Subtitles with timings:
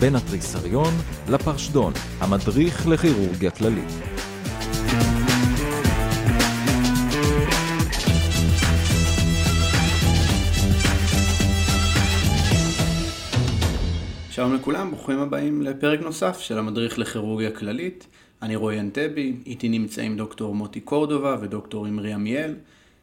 [0.00, 0.94] בין התריסריון
[1.28, 3.88] לפרשדון, המדריך לכירורגיה כללית.
[14.30, 18.06] שלום לכולם, ברוכים הבאים לפרק נוסף של המדריך לכירורגיה כללית.
[18.42, 22.54] אני רועי אנטבי, איתי נמצאים דוקטור מוטי קורדובה ודוקטור אמרי עמיאל.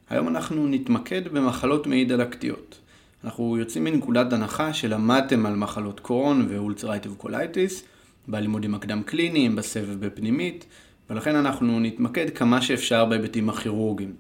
[0.09, 2.77] היום אנחנו נתמקד במחלות מעי דלקתיות.
[3.25, 7.83] אנחנו יוצאים מנקודת הנחה שלמדתם על מחלות קרון ו ulcerative colitis,
[8.27, 10.65] בלימודים הקדם קליניים, בסבב בפנימית,
[11.09, 14.13] ולכן אנחנו נתמקד כמה שאפשר בהיבטים הכירורגיים.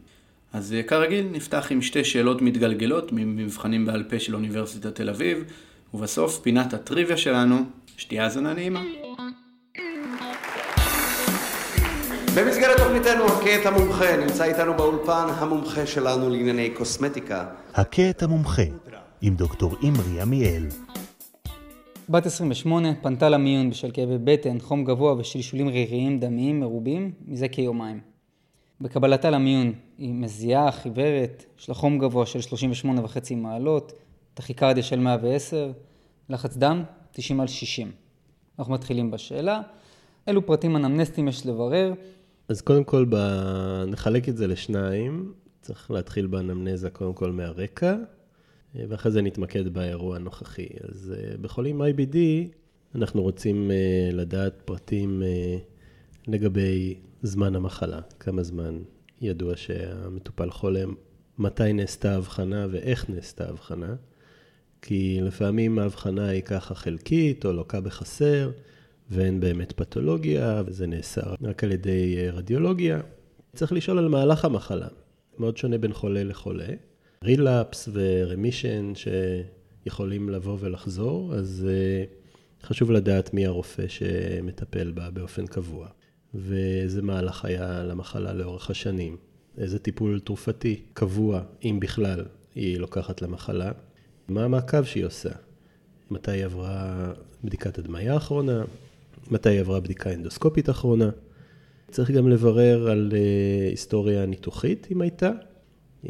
[0.53, 5.43] אז אה, כרגיל נפתח עם שתי שאלות מתגלגלות ממבחנים בעל פה של אוניברסיטת תל אביב,
[5.93, 7.63] ובסוף פינת הטריוויה שלנו,
[7.97, 8.81] שתהיה האזנה נעימה.
[12.35, 17.45] במסגרת תוכניתנו הכה את המומחה, נמצא איתנו באולפן המומחה שלנו לענייני קוסמטיקה.
[17.75, 18.61] הכה את המומחה,
[19.27, 20.63] עם דוקטור אמרי עמיאל.
[22.09, 27.99] בת 28 פנתה למיון בשל כאבי בטן, חום גבוה ושלשולים ריריים דמיים מרובים מזה כיומיים.
[28.81, 33.93] בקבלתה למיון היא מזיעה, חיוורת, יש לה חום גבוה של 38.5 מעלות,
[34.33, 35.71] טכיקרדיה של 110,
[36.29, 37.91] לחץ דם 90 על 60.
[38.59, 39.61] אנחנו מתחילים בשאלה,
[40.27, 41.93] אילו פרטים אנמנסטיים יש לברר?
[42.49, 43.15] אז קודם כל ב...
[43.87, 47.95] נחלק את זה לשניים, צריך להתחיל באנמנזה קודם כל מהרקע,
[48.89, 50.67] ואחרי זה נתמקד באירוע הנוכחי.
[50.89, 52.17] אז אה, בחולים IBD
[52.95, 55.57] אנחנו רוצים אה, לדעת פרטים אה,
[56.27, 58.79] לגבי זמן המחלה, כמה זמן
[59.21, 60.83] ידוע שהמטופל חולה,
[61.37, 63.95] מתי נעשתה ההבחנה ואיך נעשתה ההבחנה.
[64.81, 68.51] כי לפעמים ההבחנה היא ככה חלקית או לוקה בחסר,
[69.09, 73.01] ואין באמת פתולוגיה, וזה נעשה רק על ידי רדיולוגיה.
[73.55, 74.87] צריך לשאול על מהלך המחלה,
[75.39, 76.67] מאוד שונה בין חולה לחולה.
[77.23, 82.03] רילאפס ורמישן שיכולים לבוא ולחזור, אז אה,
[82.63, 85.87] חשוב לדעת מי הרופא שמטפל בה באופן קבוע.
[86.33, 89.17] ואיזה מהלך היה למחלה לאורך השנים.
[89.57, 92.25] איזה טיפול תרופתי קבוע, אם בכלל,
[92.55, 93.71] היא לוקחת למחלה.
[94.27, 95.29] מה המעקב שהיא עושה?
[96.11, 97.13] מתי היא עברה
[97.43, 98.63] בדיקת הדמיה האחרונה?
[99.31, 101.09] מתי היא עברה בדיקה אנדוסקופית אחרונה?
[101.91, 105.31] צריך גם לברר על uh, היסטוריה ניתוחית, אם הייתה,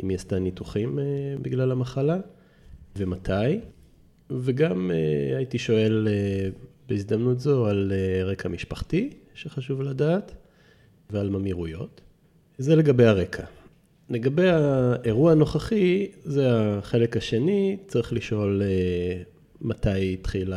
[0.03, 2.17] אם היא עשתה ניתוחים uh, בגלל המחלה,
[2.97, 3.59] ומתי.
[4.29, 6.55] וגם uh, הייתי שואל uh,
[6.89, 7.91] בהזדמנות זו על
[8.25, 10.31] רקע משפחתי, שחשוב לדעת,
[11.09, 12.01] ועל ממירויות.
[12.57, 13.45] זה לגבי הרקע.
[14.09, 19.21] לגבי האירוע הנוכחי, זה החלק השני, צריך לשאול אה,
[19.61, 20.53] מתי התחיל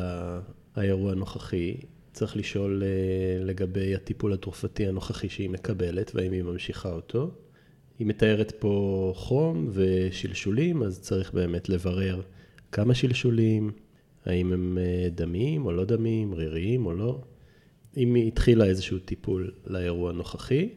[0.76, 1.76] האירוע הנוכחי,
[2.12, 7.30] צריך לשאול אה, לגבי הטיפול התרופתי הנוכחי שהיא מקבלת והאם היא ממשיכה אותו.
[7.98, 12.20] היא מתארת פה חום ושלשולים, אז צריך באמת לברר
[12.72, 13.70] כמה שלשולים,
[14.26, 17.20] האם הם אה, דמיים או לא דמיים, ריריים או לא,
[17.96, 20.68] אם היא התחילה איזשהו טיפול לאירוע הנוכחי.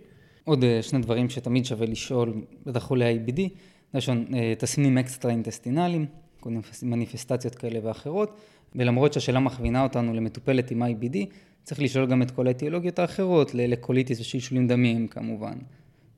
[0.43, 2.33] עוד אה, שני דברים שתמיד שווה לשאול,
[2.65, 3.39] בטח חולי IBD,
[3.95, 6.05] ראשון, אה, תסמינים אקסטרה אינטסטינליים,
[6.83, 8.37] מניפסטציות כאלה ואחרות,
[8.75, 11.17] ולמרות שהשאלה מכווינה אותנו למטופלת עם IBD,
[11.63, 15.57] צריך לשאול גם את כל האטיולוגיות האחרות, לקוליטיס ושלשולים דמיים כמובן,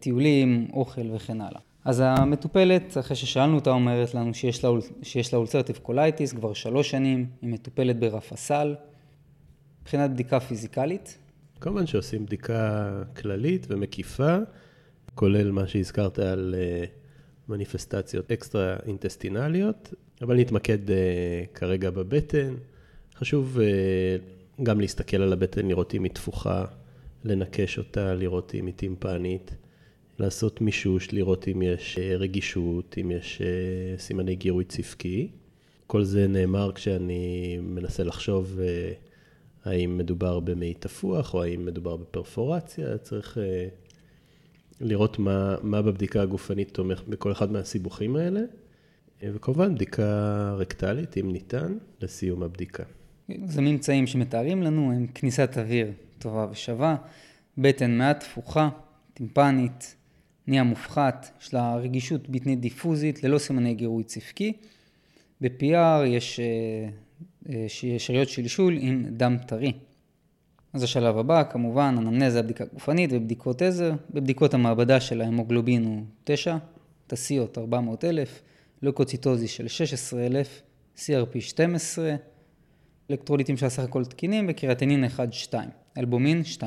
[0.03, 1.59] טיולים, אוכל וכן הלאה.
[1.85, 4.69] אז המטופלת, אחרי ששאלנו אותה, אומרת לנו שיש לה,
[5.03, 8.75] שיש לה ulcerative colitis כבר שלוש שנים, היא מטופלת ברפסל.
[9.81, 11.17] מבחינת בדיקה פיזיקלית,
[11.61, 14.37] כמובן שעושים בדיקה כללית ומקיפה,
[15.15, 16.85] כולל מה שהזכרת על אה,
[17.49, 22.53] מניפסטציות אקסטרה אינטסטינליות, אבל נתמקד אה, כרגע בבטן.
[23.15, 24.15] חשוב אה,
[24.63, 26.65] גם להסתכל על הבטן, לראות אם היא תפוחה,
[27.23, 29.51] לנקש אותה, לראות אם היא טימפנית,
[30.19, 33.41] לעשות מישוש, לראות אם יש רגישות, אם יש
[33.97, 35.28] סימני גירוי צפקי.
[35.88, 38.59] כל זה נאמר כשאני מנסה לחשוב
[39.66, 43.38] האם מדובר במי תפוח או האם מדובר בפרפורציה, צריך
[44.81, 48.41] לראות מה, מה בבדיקה הגופנית תומך בכל אחד מהסיבוכים האלה,
[49.24, 52.83] וכמובן בדיקה רקטלית, אם ניתן, לסיום הבדיקה.
[53.45, 56.95] זה ממצאים שמתארים לנו, הם כניסת אוויר טובה ושווה,
[57.57, 58.69] בטן מעט תפוחה,
[59.13, 59.95] טימפנית,
[60.48, 64.54] נהיה מופחת, יש לה רגישות בטנית דיפוזית ללא סימני גירוי צפקי.
[65.42, 66.40] ב-PR יש
[67.50, 67.51] uh,
[67.98, 69.74] שאריות שלשול עם דם טרי.
[70.74, 73.94] אז השלב הבא, כמובן, אנמנזה, בדיקה גופנית ובדיקות עזר.
[74.10, 76.57] בבדיקות המעבדה של ההמוגלובין הוא 9,
[77.07, 78.42] תסיות 400,000,
[78.81, 80.62] לוקוציטוזי של 16,000,
[80.98, 82.16] CRP 12,
[83.12, 85.06] אלקטרוליטים של הסך הכל תקינים וקריאטנין
[85.51, 85.54] 1-2,
[85.98, 86.63] אלבומין 2-3.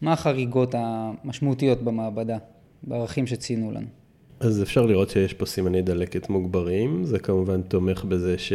[0.00, 2.38] מה החריגות המשמעותיות במעבדה,
[2.86, 3.86] בערכים שציינו לנו?
[4.40, 8.52] אז אפשר לראות שיש פה סימני דלקת מוגברים, זה כמובן תומך בזה ש...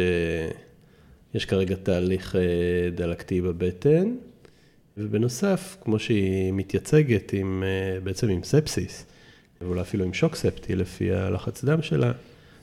[1.34, 4.14] יש כרגע תהליך אה, דלקתי בבטן,
[4.96, 9.06] ובנוסף, כמו שהיא מתייצגת עם, אה, בעצם עם ספסיס,
[9.60, 12.12] ואולי אפילו עם שוק ספטי לפי הלחץ דם שלה,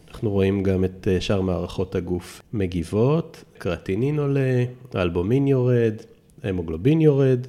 [0.07, 5.95] אנחנו רואים גם את אה, שאר מערכות הגוף מגיבות, קרטינין עולה, האלבומין יורד,
[6.43, 7.47] ההמוגלובין יורד,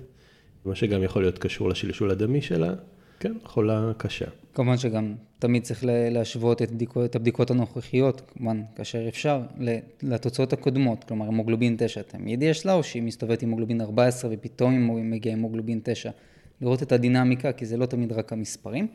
[0.64, 2.74] מה שגם יכול להיות קשור לשלשול הדמי שלה.
[3.20, 4.26] כן, חולה קשה.
[4.54, 9.42] כמובן שגם תמיד צריך להשוות את, בדיקות, את הבדיקות הנוכחיות, כמובן, כאשר אפשר,
[10.02, 11.04] לתוצאות הקודמות.
[11.04, 15.36] כלומר, המוגלובין 9, תמיד יש לה, או שהיא מסתובבת עם מוגלובין 14 ופתאום היא מגיעה
[15.36, 16.10] עם מוגלובין 9.
[16.60, 18.86] לראות את הדינמיקה, כי זה לא תמיד רק המספרים.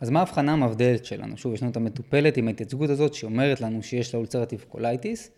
[0.00, 1.36] אז מה ההבחנה המבדלת שלנו?
[1.36, 5.30] שוב, יש לנו את המטופלת עם ההתייצגות הזאת, שאומרת לנו שיש לה ulcerative colitis,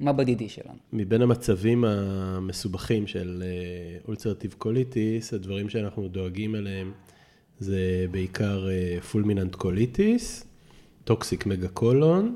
[0.00, 0.78] מה ב DD שלנו?
[0.92, 3.42] מבין המצבים המסובכים של
[4.08, 6.92] ulcerative colitis, הדברים שאנחנו דואגים אליהם
[7.62, 8.66] זה בעיקר
[9.10, 10.44] fulminant colitis,
[11.04, 12.34] toxic megacolon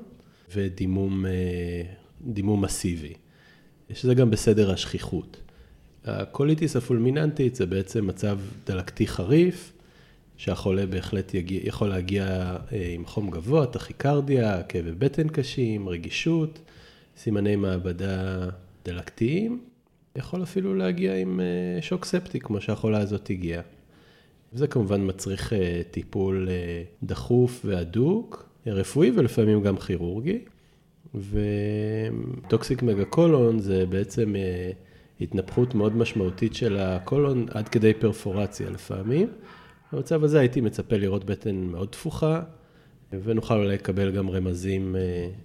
[0.55, 1.25] ודימום
[2.62, 3.14] מסיבי.
[3.94, 5.37] שזה גם בסדר השכיחות.
[6.05, 9.73] הקוליטיס הפולמיננטית זה בעצם מצב דלקתי חריף,
[10.37, 12.56] שהחולה בהחלט יגיע, יכול להגיע
[12.94, 16.58] עם חום גבוה, טכיקרדיה, כאבי בטן קשים, רגישות,
[17.17, 18.49] סימני מעבדה
[18.84, 19.61] דלקתיים,
[20.17, 21.40] יכול אפילו להגיע עם
[21.81, 23.62] שוק ספטי, כמו שהחולה הזאת הגיעה.
[24.56, 25.53] וזה כמובן מצריך
[25.91, 26.49] טיפול
[27.03, 30.38] דחוף והדוק, רפואי ולפעמים גם כירורגי.
[31.14, 34.35] וטוקסיק מגה-קולון זה בעצם
[35.20, 39.29] התנפחות מאוד משמעותית של הקולון עד כדי פרפורציה לפעמים.
[39.93, 42.43] במצב הזה הייתי מצפה לראות בטן מאוד תפוחה,
[43.12, 44.97] ונוכל אולי לקבל גם רמזים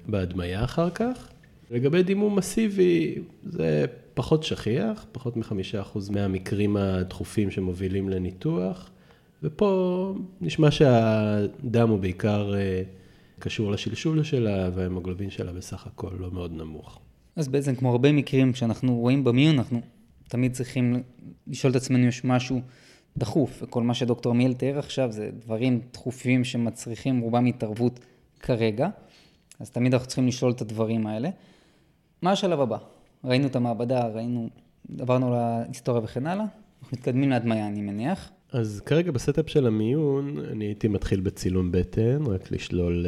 [0.07, 1.27] בהדמיה אחר כך.
[1.71, 8.89] לגבי דימום מסיבי, זה פחות שכיח, פחות מחמישה אחוז מהמקרים הדחופים שמובילים לניתוח,
[9.43, 12.53] ופה נשמע שהדם הוא בעיקר
[13.39, 16.99] קשור לשלשול שלה, וההמוגלובין שלה בסך הכל לא מאוד נמוך.
[17.35, 19.81] אז בעצם כמו הרבה מקרים שאנחנו רואים במיון, אנחנו
[20.27, 21.03] תמיד צריכים
[21.47, 22.61] לשאול את עצמנו יש משהו
[23.17, 27.99] דחוף, וכל מה שדוקטור מיל תיאר עכשיו זה דברים דחופים שמצריכים רובם התערבות
[28.39, 28.89] כרגע,
[29.59, 31.29] אז תמיד אנחנו צריכים לשאול את הדברים האלה.
[32.21, 32.77] מה השלב הבא?
[33.23, 34.49] ראינו את המעבדה, ראינו,
[34.99, 36.45] עברנו להיסטוריה וכן הלאה,
[36.81, 38.31] אנחנו מתקדמים להדמיה אני מניח.
[38.51, 43.05] אז כרגע ב setup של המיון, אני הייתי מתחיל בצילום בטן, רק לשלול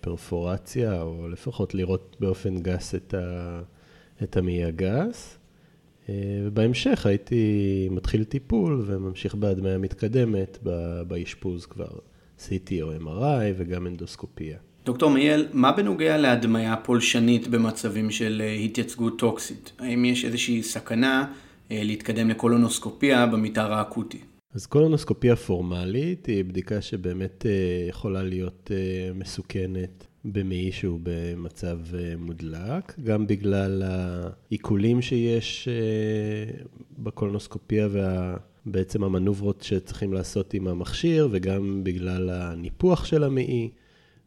[0.00, 3.60] פרפורציה, או לפחות לראות באופן גס את, ה,
[4.22, 5.38] את המעי הגס.
[6.44, 10.58] ובהמשך הייתי מתחיל טיפול וממשיך בהדמיה מתקדמת
[11.08, 11.90] באשפוז כבר
[12.38, 14.58] CT או MRI וגם אנדוסקופיה.
[14.84, 19.72] דוקטור מייל, מה בנוגע להדמיה פולשנית במצבים של התייצגות טוקסית?
[19.78, 21.32] האם יש איזושהי סכנה
[21.70, 24.18] להתקדם לקולונוסקופיה במתאר האקוטי?
[24.54, 27.46] אז קולונוסקופיה פורמלית היא בדיקה שבאמת
[27.88, 28.70] יכולה להיות
[29.14, 31.78] מסוכנת במעי שהוא במצב
[32.18, 35.68] מודלק, גם בגלל העיקולים שיש
[36.98, 37.88] בקולונוסקופיה
[38.66, 43.70] ובעצם המנוברות שצריכים לעשות עם המכשיר, וגם בגלל הניפוח של המעי,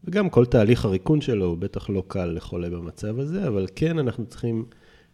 [0.04, 4.26] וגם כל תהליך הריקון שלו הוא בטח לא קל לחולה במצב הזה, אבל כן אנחנו
[4.26, 4.66] צריכים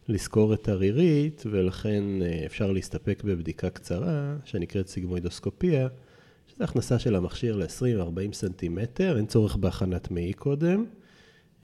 [0.09, 2.03] לזכור את הרירית, ולכן
[2.45, 5.87] אפשר להסתפק בבדיקה קצרה, שנקראת סיגמוידוסקופיה,
[6.47, 10.85] שזה הכנסה של המכשיר ל-20-40 סנטימטר, אין צורך בהכנת מעי קודם.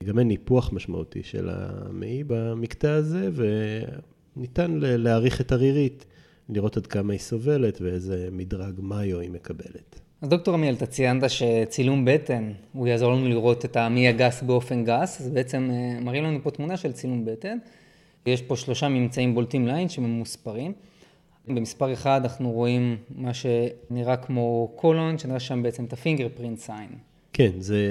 [0.04, 3.30] גם אין ניפוח משמעותי של המעי במקטע הזה,
[4.36, 6.06] וניתן להעריך את הרירית,
[6.50, 10.00] לראות עד כמה היא סובלת ואיזה מדרג מיו היא מקבלת.
[10.22, 14.84] אז דוקטור עמיאל, אתה ציינת שצילום בטן, הוא יעזור לנו לראות את המעי הגס באופן
[14.84, 15.70] גס, אז בעצם
[16.02, 17.58] מראים לנו פה תמונה של צילום בטן.
[18.25, 20.74] יש פה שלושה ממצאים בולטים לעין שממוספרים.
[21.48, 26.89] במספר אחד אנחנו רואים מה שנראה כמו קולון, שנראה שם בעצם את הפינגר פרינט סיין.
[27.34, 27.88] כן, זה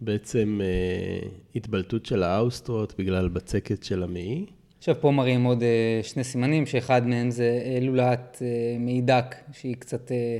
[0.00, 4.46] בעצם אה, התבלטות של האוסטרות בגלל בצקת של המעי.
[4.78, 9.76] עכשיו פה מראים עוד אה, שני סימנים, שאחד מהם זה לולאת אה, מעי דק, שהיא
[9.76, 10.38] קצת אה,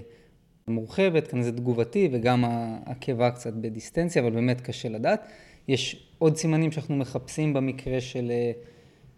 [0.69, 5.21] מורחבת, כאן זה תגובתי, וגם העקבה קצת בדיסטנציה, אבל באמת קשה לדעת.
[5.69, 8.53] יש עוד סימנים שאנחנו מחפשים במקרה של אה,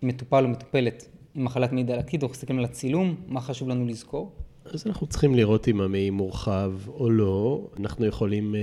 [0.03, 4.33] מטופל או מטופלת עם מחלת מעי דלקתית, אנחנו מסתכלים על הצילום, מה חשוב לנו לזכור?
[4.65, 7.71] אז אנחנו צריכים לראות אם המעי מורחב או לא.
[7.81, 8.55] אנחנו יכולים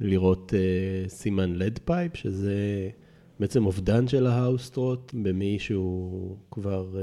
[0.00, 0.52] לראות
[1.08, 2.90] סימן lead pipe, שזה
[3.40, 6.94] בעצם אובדן של ההאוסטרוט במעי שהוא כבר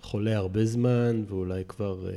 [0.00, 2.08] חולה הרבה זמן, ואולי כבר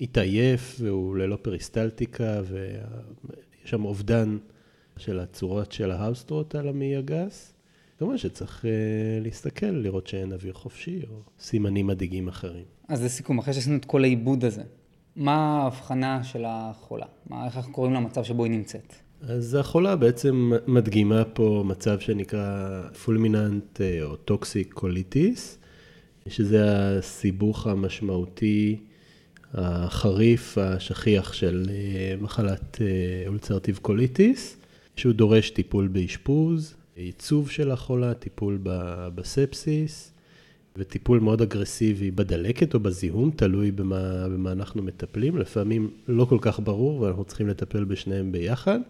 [0.00, 4.38] התעייף, והוא ללא פריסטלטיקה, ויש שם אובדן
[4.96, 7.55] של הצורות של ההאוסטרוט על המעי הגס.
[7.98, 8.64] כמובן שצריך
[9.20, 12.64] להסתכל, לראות שאין אוויר חופשי, או סימנים מדאיגים אחרים.
[12.88, 14.62] אז לסיכום, אחרי שעשינו את כל העיבוד הזה,
[15.16, 17.06] מה ההבחנה של החולה?
[17.30, 18.94] מה, איך אנחנו קוראים למצב שבו היא נמצאת?
[19.20, 25.58] אז החולה בעצם מדגימה פה מצב שנקרא fulminant אה, או toxic colitis,
[26.28, 26.64] שזה
[26.98, 28.80] הסיבוך המשמעותי
[29.54, 32.78] החריף, השכיח של אה, מחלת
[33.26, 34.56] ulcerative colitis,
[34.96, 38.58] שהוא דורש טיפול באשפוז, ייצוב של החולה, טיפול
[39.14, 40.12] בספסיס,
[40.76, 45.38] וטיפול מאוד אגרסיבי בדלקת או בזיהום, תלוי במה, במה אנחנו מטפלים.
[45.38, 48.80] לפעמים לא כל כך ברור ואנחנו צריכים לטפל בשניהם ביחד.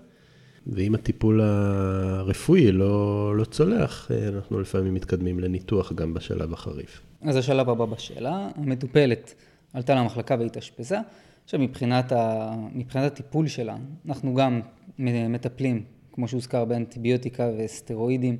[0.67, 7.01] ואם הטיפול הרפואי לא, לא צולח, אנחנו לפעמים מתקדמים לניתוח גם בשלב החריף.
[7.23, 9.35] אז השלב הבא בשאלה, המטופלת
[9.73, 10.99] עלתה למחלקה והתאשפזה.
[11.45, 12.53] עכשיו מבחינת, ה...
[12.73, 13.77] מבחינת הטיפול שלה,
[14.09, 14.61] אנחנו גם
[14.99, 15.83] מטפלים,
[16.17, 18.37] כמו שהוזכר, באנטיביוטיקה וסטרואידים,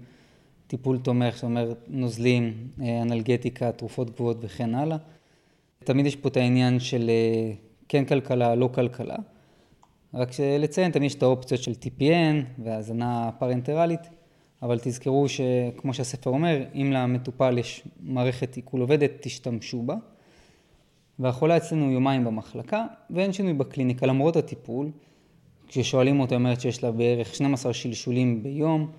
[0.67, 4.97] טיפול תומך, זאת אומרת נוזלים, אה, אנלגטיקה, תרופות גבוהות וכן הלאה.
[5.85, 7.53] תמיד יש פה את העניין של אה,
[7.89, 9.17] כן כלכלה, לא כלכלה.
[10.15, 10.29] רק
[10.59, 14.01] לציין, תמיד יש את האופציות של TPN והזנה פרנטרלית,
[14.63, 19.95] אבל תזכרו שכמו שהספר אומר, אם למטופל יש מערכת עיכול עובדת, תשתמשו בה.
[21.19, 24.91] והחולה אצלנו יומיים במחלקה, ואין שינוי בקליניקה למרות הטיפול.
[25.69, 28.91] כששואלים אותו, אומרת שיש לה בערך 12 שלשולים ביום,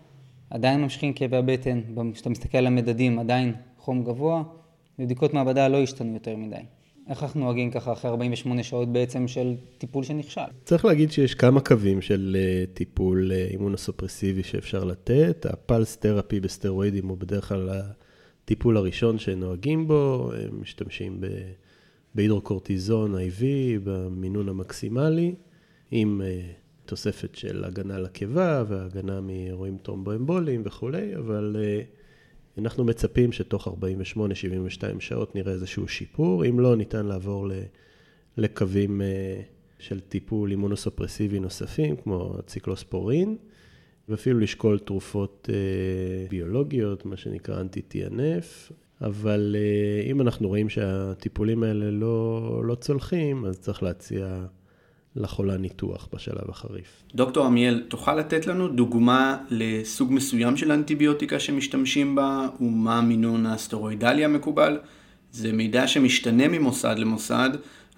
[0.50, 1.82] עדיין ממשיכים כאבי הבטן,
[2.14, 4.44] כשאתה מסתכל על המדדים עדיין חום גבוה,
[5.00, 6.56] ובדיקות מעבדה לא השתנו יותר מדי.
[7.10, 10.42] איך אנחנו נוהגים ככה אחרי 48 שעות בעצם של טיפול שנכשל?
[10.64, 15.46] צריך להגיד שיש כמה קווים של אה, טיפול אה, אימונוסופרסיבי שאפשר לתת.
[15.50, 17.70] הפלס תרפי בסטרואידים הוא בדרך כלל
[18.44, 21.22] הטיפול הראשון שנוהגים בו, הם משתמשים
[22.16, 23.44] בהידרוקורטיזון IV
[23.84, 25.36] במינון המקסימלי,
[25.92, 26.42] עם אה,
[26.86, 31.56] תוספת של הגנה לקיבה והגנה מאירועים טרומבואמבוליים וכולי, אבל
[32.58, 33.72] אנחנו מצפים שתוך 48-72
[35.00, 37.48] שעות נראה איזשהו שיפור, אם לא, ניתן לעבור
[38.38, 39.42] לקווים אה,
[39.80, 43.38] של טיפול אימונוסופרסיבי נוספים, כמו ציקלוספורין,
[44.10, 51.92] ואפילו לשקול תרופות אה, ביולוגיות, מה שנקרא אנטי-TNF, אבל אה, אם אנחנו רואים שהטיפולים האלה
[51.92, 54.46] לא, לא צולחים, אז צריך להציע
[55.18, 57.04] לחולה ניתוח בשלב החריף.
[57.16, 64.26] דוקטור עמיאל, תוכל לתת לנו דוגמה לסוג מסוים של אנטיביוטיקה שמשתמשים בה ומה המינון הסטרואידלי
[64.26, 64.80] המקובל?
[65.32, 67.50] זה מידע שמשתנה ממוסד למוסד,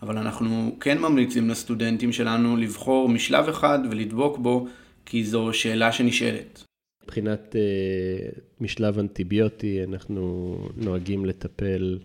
[0.02, 4.68] אבל אנחנו כן ממליצים לסטודנטים שלנו לבחור משלב אחד ולדבוק בו,
[5.06, 6.64] כי זו שאלה שנשאלת.
[7.04, 12.00] מבחינת uh, משלב אנטיביוטי, אנחנו נוהגים לטפל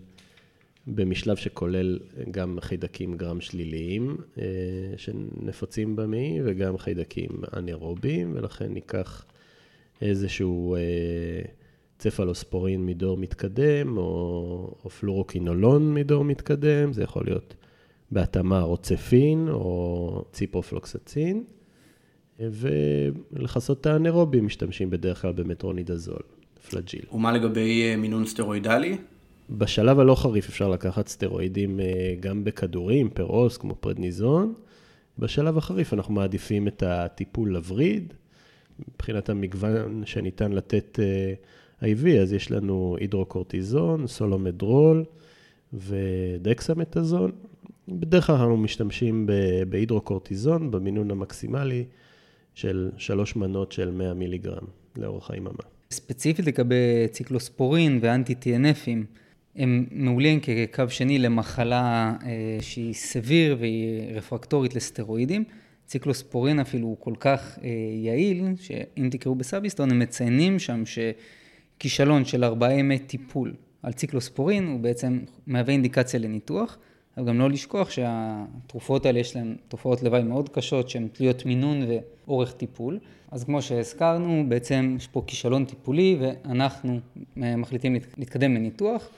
[0.87, 1.99] במשלב שכולל
[2.31, 4.43] גם חיידקים גרם שליליים אה,
[4.97, 9.25] שנפוצים במעי וגם חיידקים אנאירובים, ולכן ניקח
[10.01, 10.81] איזשהו אה,
[11.97, 17.55] צפלוספורין מדור מתקדם, או, או פלורוקינולון מדור מתקדם, זה יכול להיות
[18.11, 21.43] בהתאמה רוצפין או ציפרופלוקסצין,
[22.39, 26.21] ולכסות את האנאירובים משתמשים בדרך כלל במטרונידזול,
[26.69, 27.05] פלג'יל.
[27.11, 28.97] ומה לגבי אה, מינון סטרואידלי?
[29.49, 34.53] בשלב הלא חריף אפשר לקחת סטרואידים אה, גם בכדורים, פירוס, כמו פרדניזון.
[35.19, 38.13] בשלב החריף אנחנו מעדיפים את הטיפול לווריד.
[38.89, 41.33] מבחינת המגוון שניתן לתת אה,
[41.81, 45.05] IV, אז יש לנו הידרוקורטיזון, סולומדרול
[45.73, 47.31] ודקסמטזון.
[47.87, 49.29] בדרך כלל אנחנו משתמשים
[49.69, 51.85] בהידרוקורטיזון במינון המקסימלי
[52.53, 54.63] של שלוש מנות של 100 מיליגרם
[54.97, 55.63] לאורך היממה.
[55.91, 59.05] ספציפית לגבי ציקלוספורין ואנטי-TNFים,
[59.55, 65.43] הם מעולים כקו שני למחלה אה, שהיא סביר והיא רפרקטורית לסטרואידים.
[65.85, 67.69] ציקלוספורין אפילו הוא כל כך אה,
[68.03, 74.79] יעיל, שאם תקראו בסאביסטון הם מציינים שם שכישלון של ארבעה ימי טיפול על ציקלוספורין הוא
[74.79, 76.77] בעצם מהווה אינדיקציה לניתוח.
[77.17, 81.81] אבל גם לא לשכוח שהתרופות האלה יש להן תופעות לוואי מאוד קשות שהן תלויות מינון
[82.27, 82.99] ואורך טיפול.
[83.31, 86.99] אז כמו שהזכרנו, בעצם יש פה כישלון טיפולי ואנחנו
[87.43, 89.09] אה, מחליטים להתקדם לניתוח.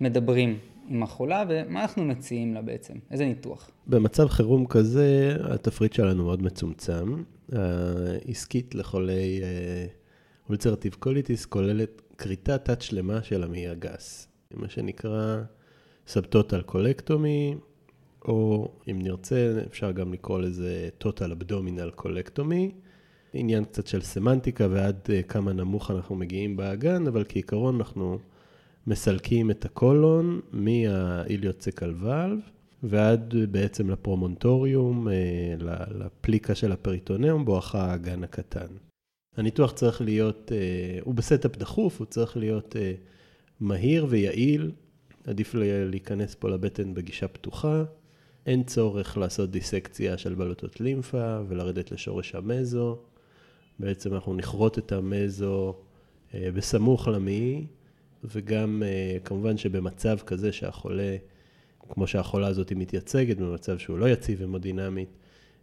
[0.00, 2.94] מדברים עם החולה, ומה אנחנו מציעים לה בעצם?
[3.10, 3.70] איזה ניתוח?
[3.86, 7.22] במצב חירום כזה, התפריט שלנו מאוד מצומצם.
[7.52, 9.40] העסקית לחולי
[10.48, 15.42] ulcerative colitis כוללת כריתה תת-שלמה של המעי הגס, מה שנקרא
[16.06, 17.54] subtotal colectomy,
[18.24, 22.70] או אם נרצה, אפשר גם לקרוא לזה total abdominal colectomy.
[23.32, 28.18] עניין קצת של סמנטיקה ועד אה, כמה נמוך אנחנו מגיעים באגן, אבל כעיקרון אנחנו
[28.88, 32.38] מסלקים את הקולון מה ileocecal valve
[32.82, 35.14] ועד בעצם ל promontorium, אה,
[35.90, 38.66] ל plica של הפריטונאום בואכה האגן הקטן.
[39.36, 42.92] הניתוח צריך להיות, אה, הוא ב setup דחוף, הוא צריך להיות אה,
[43.60, 44.72] מהיר ויעיל,
[45.26, 47.84] עדיף להיכנס פה לבטן בגישה פתוחה.
[48.46, 52.98] אין צורך לעשות דיסקציה של בלוטות לימפה ולרדת לשורש המזו.
[53.78, 55.74] בעצם אנחנו נכרות את המזו
[56.34, 57.66] בסמוך למעי,
[58.24, 61.16] וגם אה, כמובן שבמצב כזה שהחולה,
[61.88, 65.08] כמו שהחולה הזאת מתייצגת, במצב שהוא לא יציב המודינמית,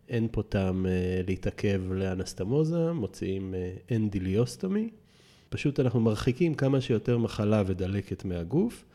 [0.10, 3.54] אין פה טעם אה, להתעכב לאנסטומוזה, מוציאים
[3.92, 4.90] end ileostomy.
[5.50, 8.86] פשוט אנחנו מרחיקים כמה שיותר מחלה ודלקת מהגוף,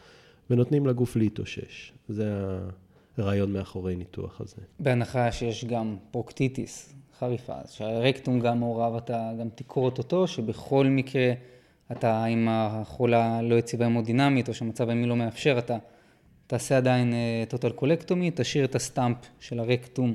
[0.51, 1.93] ונותנים לגוף להתאושש.
[2.09, 2.59] זה
[3.19, 4.57] הרעיון מאחורי ניתוח הזה.
[4.79, 11.33] בהנחה שיש גם פרוקטיטיס חריפה, אז שהרקטום גם מעורב, אתה גם תכרות אותו, שבכל מקרה
[11.93, 15.77] אתה, אם החולה לא יציבה המודינמית, או שהמצב הימי לא מאפשר, אתה
[16.47, 20.15] תעשה עדיין אה, colectomy, תשאיר את ה stump של הרקטום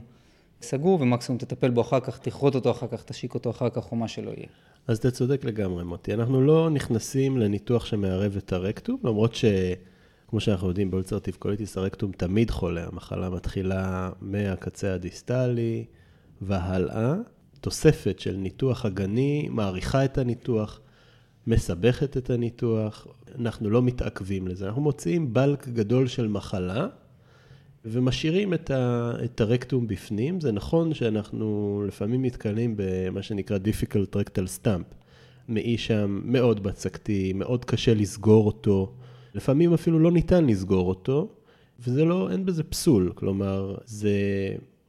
[0.62, 3.98] סגור, ומקסימום תטפל בו אחר כך, תכרות אותו אחר כך, תשיק אותו אחר כך, או
[3.98, 4.48] מה שלא יהיה.
[4.88, 6.14] אז אתה צודק לגמרי, מוטי.
[6.14, 9.46] אנחנו לא נכנסים לניתוח שמערב את הרקטום, למרות ש...
[10.28, 15.86] כמו שאנחנו יודעים, ב ulcerative colitis הרקטום תמיד חולה, המחלה מתחילה מהקצה הדיסטלי
[16.42, 17.16] והלאה.
[17.62, 20.80] תוספת של ניתוח אגני מאריכה את הניתוח,
[21.48, 23.08] מסבכת את הניתוח,
[23.40, 26.88] אנחנו לא מתעכבים לזה, אנחנו מוציאים בלק גדול של מחלה
[27.86, 30.42] ומשאירים את, ה, את הרקטום בפנים.
[30.42, 34.96] זה נכון שאנחנו לפעמים נתקלים במה שנקרא difficult rectal stump.
[35.48, 38.94] מעי שם מאוד בצקתי, מאוד קשה לסגור אותו.
[39.36, 41.30] לפעמים אפילו לא ניתן לסגור אותו,
[41.80, 44.12] וזה לא, אין בזה פסול, כלומר, זה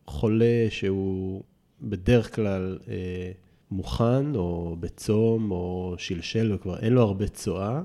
[0.07, 1.43] חולה שהוא
[1.81, 3.33] בדרך כלל אה,
[3.71, 7.83] מוכן, או בצום, או שלשל, וכבר אין לו הרבה צואה.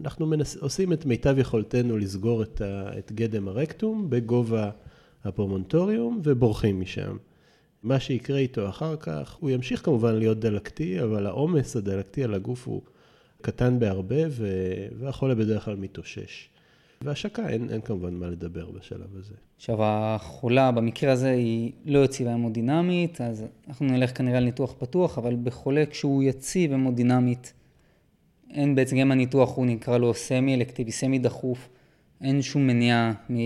[0.00, 4.70] אנחנו מנס, עושים את מיטב יכולתנו לסגור את, ה, את גדם הרקטום בגובה
[5.24, 7.16] הפרומונטוריום, ובורחים משם.
[7.82, 12.66] מה שיקרה איתו אחר כך, הוא ימשיך כמובן להיות דלקתי, אבל העומס הדלקתי על הגוף
[12.66, 12.82] הוא
[13.42, 14.48] קטן בהרבה, ו...
[14.98, 16.48] והחולה בדרך כלל מתאושש.
[17.02, 19.34] והשקה, אין, אין כמובן מה לדבר בשלב הזה.
[19.56, 25.18] עכשיו, החולה במקרה הזה היא לא יציבה המודינמית, אז אנחנו נלך כנראה על ניתוח פתוח,
[25.18, 27.52] אבל בחולה כשהוא יציב המודינמית,
[28.50, 31.68] אין בעצם, גם הניתוח הוא נקרא לו סמי אלקטיבי, סמי דחוף,
[32.20, 33.36] אין שום מניעה מ...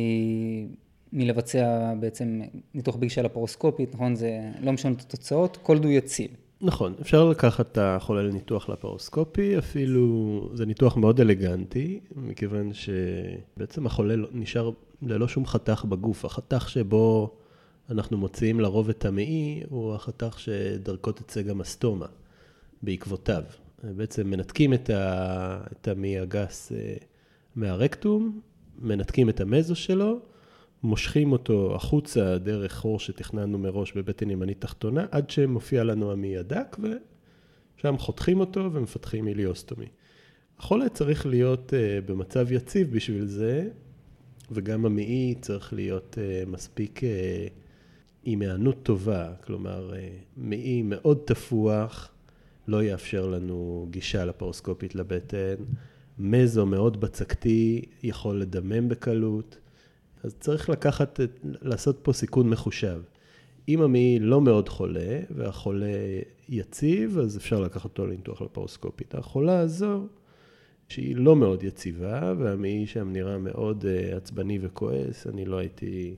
[1.12, 2.40] מלבצע בעצם
[2.74, 4.14] ניתוח בגישה לפרוסקופית, נכון?
[4.14, 6.31] זה לא משנה את התוצאות, כל דו יציב.
[6.62, 14.16] נכון, אפשר לקחת את החולה לניתוח לפרוסקופי, אפילו זה ניתוח מאוד אלגנטי, מכיוון שבעצם החולה
[14.16, 14.70] לא- נשאר
[15.03, 16.25] ללא שום חתך בגוף.
[16.25, 17.35] החתך שבו
[17.90, 22.07] אנחנו מוציאים לרוב את המעי, הוא החתך שדרכו תצא גם הסטומה,
[22.83, 23.42] בעקבותיו.
[23.85, 25.61] בעצם מנתקים את, ה...
[25.73, 26.94] את המעי הגס אה,
[27.57, 28.40] מהרקטום,
[28.79, 30.18] מנתקים את המזו שלו,
[30.83, 36.77] מושכים אותו החוצה דרך חור שתכננו מראש בבטן ימנית תחתונה, עד שמופיע לנו המעי הדק,
[37.79, 39.87] ושם חותכים אותו ומפתחים איליוסטומי.
[40.59, 43.69] החולה צריך להיות uh, במצב יציב בשביל זה,
[44.51, 47.05] וגם המעי צריך להיות uh, מספיק uh,
[48.25, 49.93] עם היענות טובה, כלומר,
[50.37, 52.12] מעי מאוד תפוח,
[52.69, 55.55] לא יאפשר לנו גישה לפרוסקופית לבטן,
[56.19, 59.59] מזו מאוד בצקתי, יכול לדמם בקלות.
[60.22, 63.02] אז צריך לקחת, לעשות פה סיכון מחושב.
[63.68, 65.87] אם המעי לא מאוד חולה, והחולה
[66.48, 69.14] יציב, אז אפשר לקחת אותו לניתוח לפרוסקופית.
[69.14, 70.06] החולה הזו,
[70.88, 76.16] שהיא לא מאוד יציבה, והמעי שם נראה מאוד uh, עצבני וכועס, אני לא הייתי...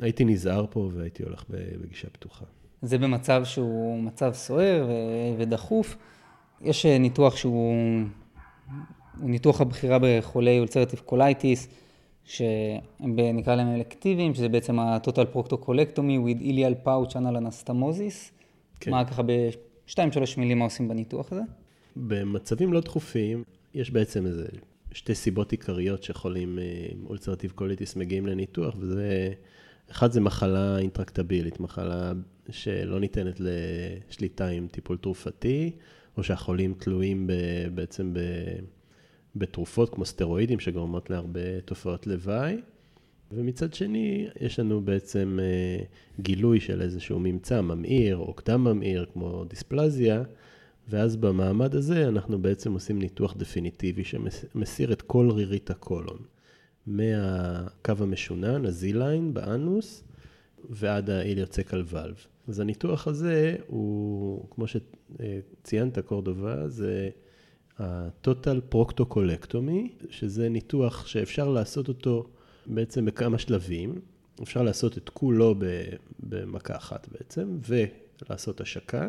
[0.00, 1.44] הייתי נזהר פה והייתי הולך
[1.80, 2.44] בגישה פתוחה.
[2.82, 4.88] זה במצב שהוא מצב סוער
[5.38, 5.96] ודחוף.
[6.60, 8.04] יש אה, ניתוח שהוא
[9.20, 11.68] ניתוח הבחירה בחולי ulcerative colitis.
[12.28, 18.32] שנקרא להם אלקטיביים, שזה בעצם ה-total proctocolectomy with ileal pouch anal anastomosis.
[18.80, 18.90] כן.
[18.90, 21.42] מה ככה בשתיים, שלוש מילים מה עושים בניתוח הזה?
[21.96, 24.46] במצבים לא דחופים, יש בעצם איזה
[24.92, 26.58] שתי סיבות עיקריות שחולים
[26.92, 29.32] עם ulcerative colitis מגיעים לניתוח, וזה,
[29.90, 32.12] אחד זה מחלה אינטרקטבילית, מחלה
[32.50, 35.70] שלא ניתנת לשליטה עם טיפול תרופתי,
[36.16, 37.30] או שהחולים תלויים
[37.74, 38.18] בעצם ב...
[39.36, 42.56] בתרופות כמו סטרואידים שגורמות להרבה תופעות לוואי.
[43.32, 45.84] ומצד שני, יש לנו בעצם אה,
[46.20, 50.22] גילוי של איזשהו ממצא ממאיר או קדם ממאיר כמו דיספלזיה,
[50.88, 56.18] ואז במעמד הזה אנחנו בעצם עושים ניתוח דפיניטיבי שמסיר את כל רירית הקולון.
[56.86, 60.04] מהקו המשונן, הזיליין באנוס,
[60.70, 62.26] ועד האיליוצקל ולב.
[62.48, 67.10] אז הניתוח הזה הוא, כמו שציינת קורדובה, זה
[67.78, 72.26] ה-total proctocolectomy, שזה ניתוח שאפשר לעשות אותו
[72.66, 74.00] בעצם בכמה שלבים.
[74.42, 75.54] אפשר לעשות את כולו
[76.20, 79.08] במכה אחת בעצם, ולעשות השקה,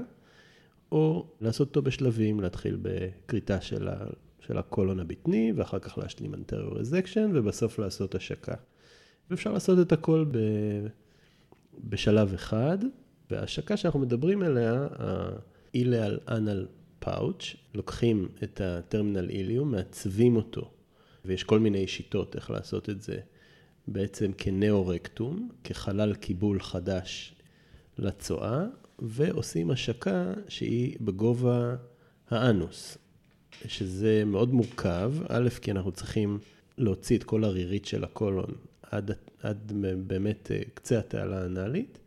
[0.92, 3.96] או לעשות אותו בשלבים, להתחיל בכריתה של, ה,
[4.40, 8.56] של הקולון הבטני, ואחר כך להשלים anterior resection, ובסוף לעשות השקה.
[9.30, 10.38] ואפשר לעשות את הכל ב...
[11.84, 12.78] בשלב אחד,
[13.32, 16.66] וההשקה שאנחנו מדברים עליה, ה-איליאל אנל
[17.00, 20.72] פאוץ', לוקחים את הטרמינל איליום, מעצבים אותו,
[21.26, 23.20] ויש כל מיני שיטות איך לעשות את זה,
[23.88, 27.36] בעצם כנאורקטום, כחלל קיבול חדש
[27.98, 28.66] לצואה,
[29.00, 31.76] ועושים השקה שהיא בגובה
[32.30, 32.98] האנוס,
[33.68, 36.40] שזה מאוד מורכב, א', כי אנחנו צריכים
[36.78, 39.12] להוציא את כל הרירית של הקולון עד,
[39.44, 39.74] עד
[40.08, 42.00] באמת אה, קצה התעלה האנאלית,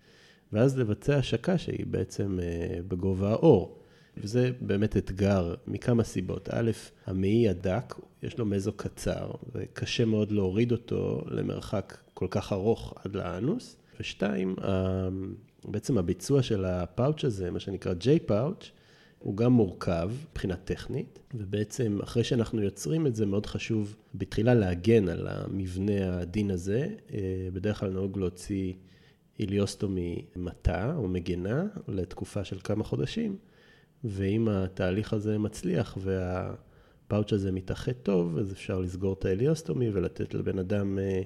[0.52, 3.81] ואז לבצע השקה שהיא בעצם אה, בגובה האור.
[4.16, 6.48] וזה באמת אתגר מכמה סיבות.
[6.52, 6.70] א',
[7.06, 13.16] המעי הדק, יש לו מזו קצר, וקשה מאוד להוריד אותו למרחק כל כך ארוך עד
[13.16, 13.76] לאנוס.
[14.00, 14.56] ושתיים,
[15.64, 18.70] בעצם הביצוע של הפאוץ' הזה, מה שנקרא J-פאוץ',
[19.18, 25.08] הוא גם מורכב מבחינה טכנית, ובעצם אחרי שאנחנו יוצרים את זה, מאוד חשוב בתחילה להגן
[25.08, 26.88] על המבנה העדין הזה.
[27.12, 27.18] אה,
[27.52, 28.72] בדרך כלל נהוג להוציא
[29.40, 33.36] איליוסטומי מטה או מגנה לתקופה של כמה חודשים,
[34.04, 40.58] ואם התהליך הזה מצליח והפאוץ' הזה מתאחד טוב, אז אפשר לסגור את האיליוסטומי ולתת לבן
[40.58, 41.22] אדם אה,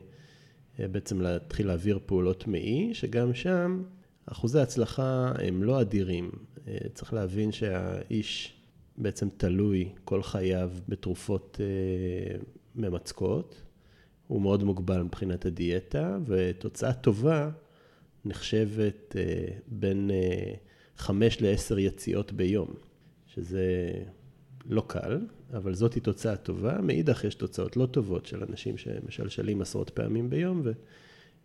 [0.80, 3.82] אה, בעצם להתחיל להעביר פעולות מעי, שגם שם
[4.26, 6.30] אחוזי ההצלחה הם לא אדירים.
[6.68, 8.52] אה, צריך להבין שהאיש
[8.98, 11.60] בעצם תלוי כל חייו בתרופות
[12.74, 13.62] ממצקות.
[14.26, 17.50] הוא מאוד מוגבל מבחינת הדיאטה, ותוצאה טובה
[18.24, 19.16] נחשבת
[19.66, 20.10] בין
[20.98, 22.68] חמש לעשר יציאות ביום,
[23.26, 23.90] שזה
[24.66, 25.18] לא קל,
[25.54, 26.80] אבל זאתי תוצאה טובה.
[26.82, 30.62] מאידך יש תוצאות לא טובות של אנשים שמשלשלים עשרות פעמים ביום,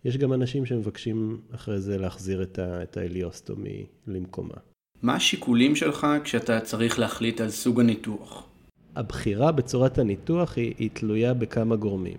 [0.04, 4.56] ויש גם אנשים שמבקשים אחרי זה להחזיר את האליוסטומי למקומה.
[5.02, 8.48] מה השיקולים שלך כשאתה צריך להחליט על סוג הניתוח?
[8.96, 12.18] הבחירה בצורת הניתוח היא, היא תלויה בכמה גורמים.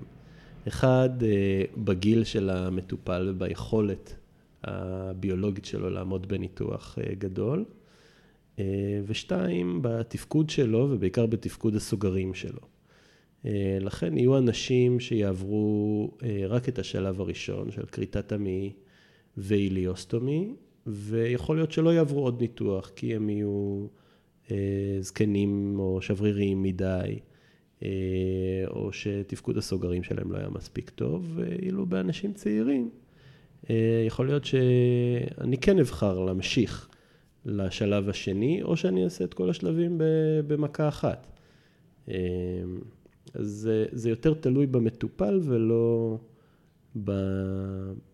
[0.69, 4.15] אחד, אה, בגיל של המטופל וביכולת
[4.65, 7.65] הביולוגית שלו לעמוד בניתוח אה, גדול.
[8.59, 12.73] אה, ושתיים, בתפקוד שלו ובעיקר בתפקוד הסוגרים שלו.
[13.81, 16.11] לכן יהיו אנשים שיעברו
[16.49, 18.73] רק את השלב הראשון של כריתת המעי
[19.37, 20.55] ואיליוסטומי,
[20.87, 23.87] ויכול להיות שלא יעברו עוד ניתוח, כי הם יהיו
[24.51, 27.19] אה, זקנים או שבריריים מדי,
[27.83, 27.89] אה,
[28.67, 33.02] או שתפקוד הסוגרים שלהם לא היה מספיק טוב, ואילו באנשים צעירים, אה,
[34.07, 36.89] יכול להיות שאני כן אבחר להמשיך
[37.47, 40.01] לשלב השני, או שאני אעשה את כל השלבים
[40.47, 41.27] במכה אחת.
[42.09, 42.15] אה,
[43.35, 46.17] אז זה, זה יותר תלוי במטופל ולא...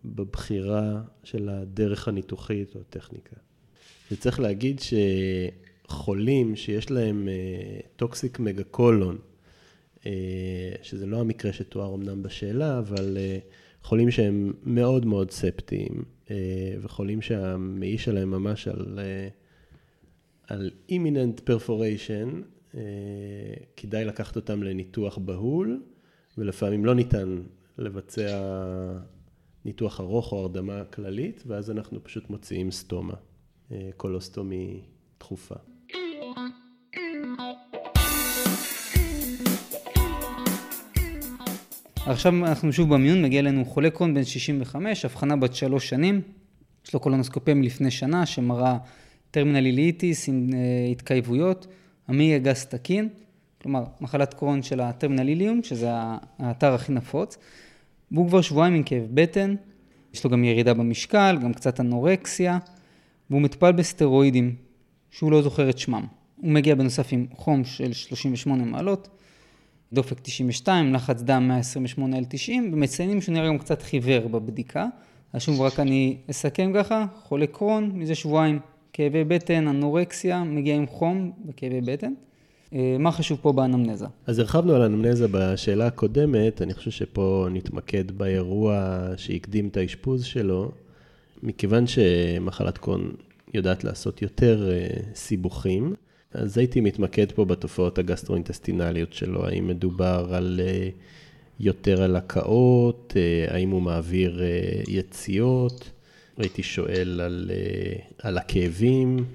[0.05, 3.35] בבחירה של הדרך הניתוחית או הטכניקה.
[4.11, 4.81] וצריך להגיד
[5.87, 7.29] שחולים שיש להם
[7.95, 9.17] toxic megacolon,
[10.81, 13.37] שזה לא המקרה שתואר אמנם בשאלה, אבל אה,
[13.83, 19.27] חולים שהם מאוד מאוד ספטיים, אה, וחולים שהמעי שלהם ממש על, אה,
[20.47, 22.43] על imminent perforation,
[23.77, 25.83] כדאי לקחת אותם לניתוח בהול,
[26.37, 27.41] ולפעמים לא ניתן
[27.77, 28.41] לבצע
[29.65, 33.13] ניתוח ארוך או הרדמה כללית, ואז אנחנו פשוט מוציאים סטומה,
[33.71, 34.81] אה, colostomy
[35.19, 35.55] דחופה.
[42.11, 46.21] עכשיו אנחנו שוב במיון, מגיע אלינו חולה קרון בן 65, הבחנה בת שלוש שנים,
[46.85, 48.77] יש לו קולונוסקופיה מלפני שנה שמראה
[49.31, 51.67] terminal ileitis עם אה, התקייבויות,
[52.07, 53.09] המעי הגס תקין,
[53.61, 55.89] כלומר מחלת קרון של ה terminal ileum, שזה
[56.39, 57.37] האתר הכי נפוץ.
[58.11, 59.55] והוא כבר שבועיים עם כאב בטן,
[60.13, 62.57] יש לו גם ירידה במשקל, גם קצת אנורקסיה,
[63.29, 64.55] והוא מטופל בסטרואידים,
[65.11, 66.05] שהוא לא זוכר את שמם.
[66.37, 69.09] הוא מגיע בנוסף עם חום של 38 מעלות,
[69.93, 74.87] דופק 92, לחץ דם 128 על 90, ומציינים שהוא נראה גם קצת חיוור בבדיקה.
[75.33, 78.59] אז שוב, רק אני אסכם ככה, חולה קרון, מזה שבועיים,
[78.93, 82.13] כאבי בטן, אנורקסיה, מגיע עם חום וכאבי בטן.
[82.73, 84.05] אה, מה חשוב פה באנמנזה?
[84.27, 90.71] אז הרחבנו על אנמנזה בשאלה הקודמת, אני חושב שפה נתמקד באירוע שהקדים את האשפוז שלו,
[91.43, 93.11] מכיוון שמחלת קון
[93.53, 95.93] יודעת לעשות יותר אה, סיבוכים,
[96.33, 100.89] אז הייתי מתמקד פה בתופעות הגסטרואינטסטינליות שלו, האם מדובר על אה,
[101.59, 103.13] יותר על הקאות,
[103.47, 104.41] האם הוא מעביר
[104.87, 105.91] יציאות,
[106.37, 107.51] הייתי שואל על,
[108.23, 109.25] על הכאבים,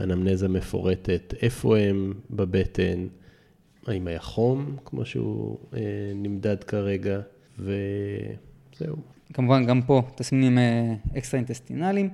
[0.00, 3.06] אנמנזה מפורטת, איפה הם בבטן,
[3.86, 5.80] האם היה חום, כמו שהוא אה,
[6.14, 7.20] נמדד כרגע,
[7.58, 8.96] וזהו.
[9.32, 12.10] כמובן, גם פה תסמינים אה, אקסטרה אינטסטינליים.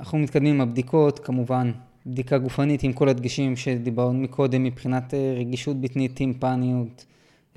[0.00, 1.72] אנחנו מתקדמים עם הבדיקות, כמובן,
[2.06, 7.06] בדיקה גופנית עם כל הדגשים שדיברנו מקודם מבחינת אה, רגישות בטנית, טימפניות,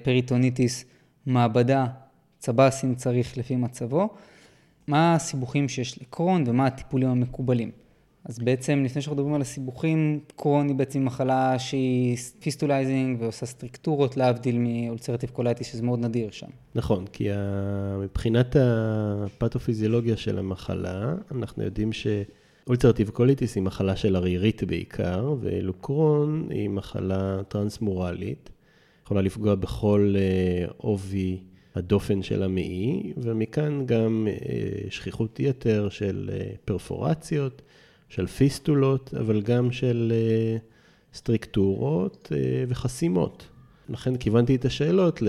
[0.03, 0.85] פריטוניטיס,
[1.25, 1.85] מעבדה,
[2.39, 4.09] צב"סים צריך לפי מצבו,
[4.87, 7.71] מה הסיבוכים שיש לקרון ומה הטיפולים המקובלים.
[8.25, 14.17] אז בעצם לפני שאנחנו מדברים על הסיבוכים, קרון היא בעצם מחלה שהיא fistulizing ועושה סטריקטורות
[14.17, 16.47] להבדיל מ ulcerative colitis שזה מאוד נדיר שם.
[16.75, 17.27] נכון, כי
[18.03, 21.93] מבחינת הפתופיזיולוגיה של המחלה, אנחנו יודעים
[22.67, 28.49] ש ulcerative colitis היא מחלה של הרירית בעיקר, ואילו קרון היא מחלה טרנס-מוראלית,
[29.03, 31.39] יכולה לפגוע בכל אה, עובי
[31.75, 37.61] הדופן של המעי, ומכאן גם אה, שכיחות יתר של אה, פרפורציות.
[38.09, 40.13] של פיסטולות, אבל גם של
[41.13, 42.31] סטריקטורות
[42.67, 43.47] וחסימות.
[43.89, 45.21] לכן כיוונתי את השאלות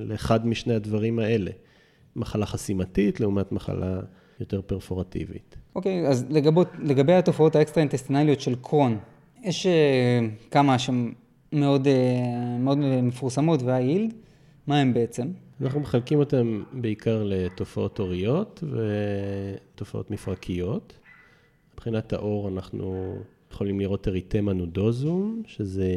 [0.00, 1.50] לאחד משני הדברים האלה.
[2.16, 4.00] מחלה חסימתית לעומת מחלה
[4.40, 5.56] יותר פרפורטיבית.
[5.74, 8.98] אוקיי, okay, אז לגבות, לגבי התופעות האקסטרה-אינטסטינליות של קרון,
[9.42, 11.12] יש uh, כמה שהן
[11.52, 11.90] מאוד, uh,
[12.58, 14.14] מאוד מפורסמות והיילד,
[14.66, 15.28] מה הן בעצם?
[15.60, 18.64] אנחנו מחלקים אותן בעיקר לתופעות הוריות
[19.74, 20.92] ותופעות מפרקיות.
[21.74, 23.16] מבחינת האור אנחנו
[23.52, 25.92] יכולים לראות אריתמה נודוזום, שזה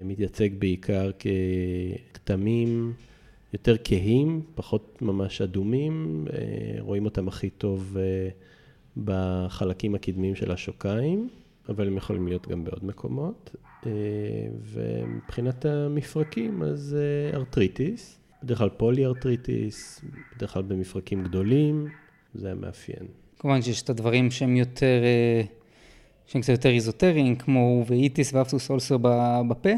[0.00, 1.10] מתייצג בעיקר
[2.12, 2.92] ככתמים
[3.54, 8.28] יותר כהים, פחות ממש אדומים, אה, רואים אותם הכי טוב אה,
[9.04, 11.28] בחלקים הקדמיים של השוקיים,
[11.68, 13.56] אבל הם יכולים להיות גם בעוד מקומות.
[13.86, 13.90] אה,
[14.62, 16.96] ומבחינת המפרקים, אז
[17.34, 20.04] ארטריטיס, בדרך כלל פולי ארטריטיס,
[20.36, 21.88] בדרך כלל במפרקים גדולים,
[22.34, 23.06] זה המאפיין.
[23.38, 25.02] כמובן שיש את הדברים שהם יותר,
[26.26, 28.98] שהם קצת יותר איזוטריים, כמו uveitis ו aphthous ulcer
[29.48, 29.70] בפה.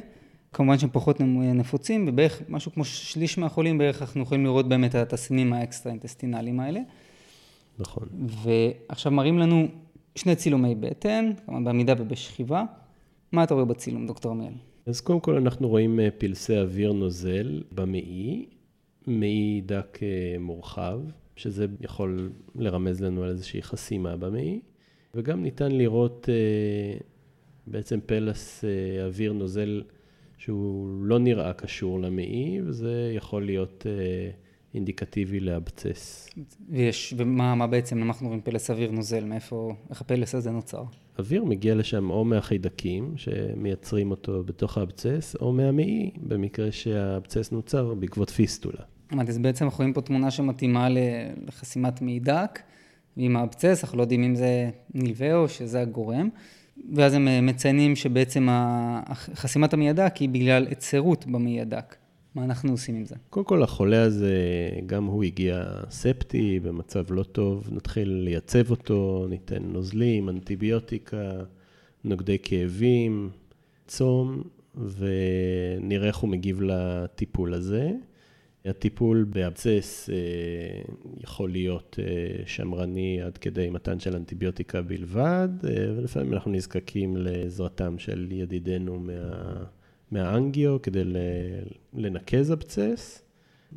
[0.56, 1.20] כמובן שהם פחות
[1.54, 6.80] נפוצים, ובערך משהו כמו שליש מהחולים בערך אנחנו יכולים לראות באמת את התסמינים האקסטרה-אינטסטינליים האלה.
[7.78, 8.08] נכון.
[8.26, 9.68] ועכשיו מראים לנו
[10.14, 12.64] שני צילומי בטן, כמובן בעמידה ובשכיבה.
[13.32, 14.52] מה אתה רואה בצילום, דוקטור עמיאל?
[14.86, 18.46] אז קודם כל אנחנו רואים אה, פלסי אוויר נוזל במעי,
[19.06, 21.00] מעי דק אה, מורחב.
[21.36, 24.60] שזה יכול לרמז לנו על איזושהי חסימה במעי,
[25.14, 26.98] וגם ניתן לראות אה,
[27.66, 28.64] בעצם פלס
[29.06, 29.82] אוויר נוזל
[30.36, 34.30] שהוא לא נראה קשור למעי, וזה יכול להיות אה,
[34.74, 36.30] אינדיקטיבי לאבצס.
[36.68, 39.24] ויש, ומה מה בעצם, אנחנו רואים פלס אוויר נוזל?
[39.24, 40.82] מאיפה, איך הפלס הזה נוצר?
[41.18, 48.30] אוויר מגיע לשם או מהחידקים שמייצרים אותו בתוך האבצס, או מהמעי, במקרה שהאבצס נוצר בעקבות
[48.30, 48.82] פיסטולה.
[49.12, 50.88] אמרתי, אז בעצם אנחנו רואים פה תמונה שמתאימה
[51.46, 52.60] לחסימת מעידק,
[53.16, 56.28] ועם האבצס, אנחנו לא יודעים אם זה נלווה או שזה הגורם.
[56.94, 58.48] ואז הם אה, מציינים שבעצם
[59.34, 61.96] חסימת המעידק היא בגלל היצרות במעידק.
[62.34, 63.14] מה אנחנו עושים עם זה?
[63.30, 64.34] קודם כל, החולה הזה,
[64.86, 71.30] גם הוא הגיע ספטי, במצב לא טוב, נתחיל לייצב אותו, ניתן נוזלים, אנטיביוטיקה,
[72.04, 73.30] נוגדי כאבים,
[73.86, 74.42] צום,
[74.74, 77.90] ונראה איך הוא מגיב לטיפול הזה.
[78.66, 80.16] הטיפול באבצס אה,
[81.22, 87.98] יכול להיות אה, שמרני עד כדי מתן של אנטיביוטיקה בלבד, אה, ולפעמים אנחנו נזקקים לעזרתם
[87.98, 89.12] של ידידינו מה,
[90.10, 91.02] מהאנגיו כדי
[91.94, 93.22] לנקז אבצס.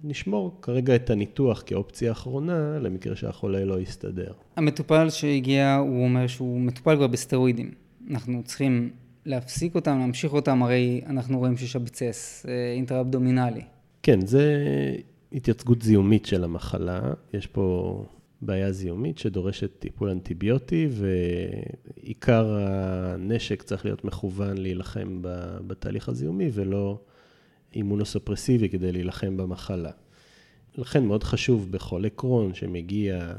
[0.03, 4.31] נשמור כרגע את הניתוח כאופציה אחרונה למקרה שהחולה לא יסתדר.
[4.55, 7.71] המטופל שהגיע, הוא אומר שהוא מטופל כבר בסטרואידים.
[8.09, 8.89] אנחנו צריכים
[9.25, 13.61] להפסיק אותם, להמשיך אותם, הרי אנחנו רואים שיש אבצס אינטראבדומינלי.
[14.03, 14.65] כן, זה
[15.33, 17.13] התייצגות זיהומית של המחלה.
[17.33, 18.05] יש פה
[18.41, 25.17] בעיה זיהומית שדורשת טיפול אנטיביוטי, ועיקר הנשק צריך להיות מכוון להילחם
[25.67, 26.99] בתהליך הזיהומי, ולא
[27.75, 29.91] אימונוסופרסיבי כדי להילחם במחלה.
[30.77, 33.33] לכן מאוד חשוב בחולה קרון שמגיע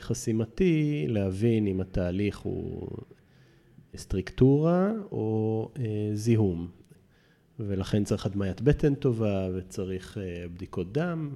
[0.00, 2.88] חסימתי, להבין אם התהליך הוא
[3.96, 6.68] סטריקטורה או אה, זיהום.
[7.60, 11.34] ולכן צריך הדמיית בטן טובה וצריך אה, בדיקות דם.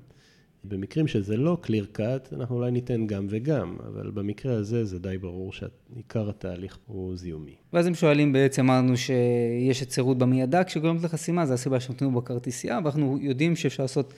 [0.64, 5.18] במקרים שזה לא clear cut, אנחנו אולי ניתן גם וגם, אבל במקרה הזה זה די
[5.18, 7.54] ברור שעיקר התהליך הוא זיהומי.
[7.72, 13.18] ואז הם שואלים בעצם, אמרנו שיש היצרות במיידק שגורמת לחסימה, זו הסיבה שנותנו בכרטיסייה, ואנחנו
[13.20, 14.14] יודעים שאפשר לעשות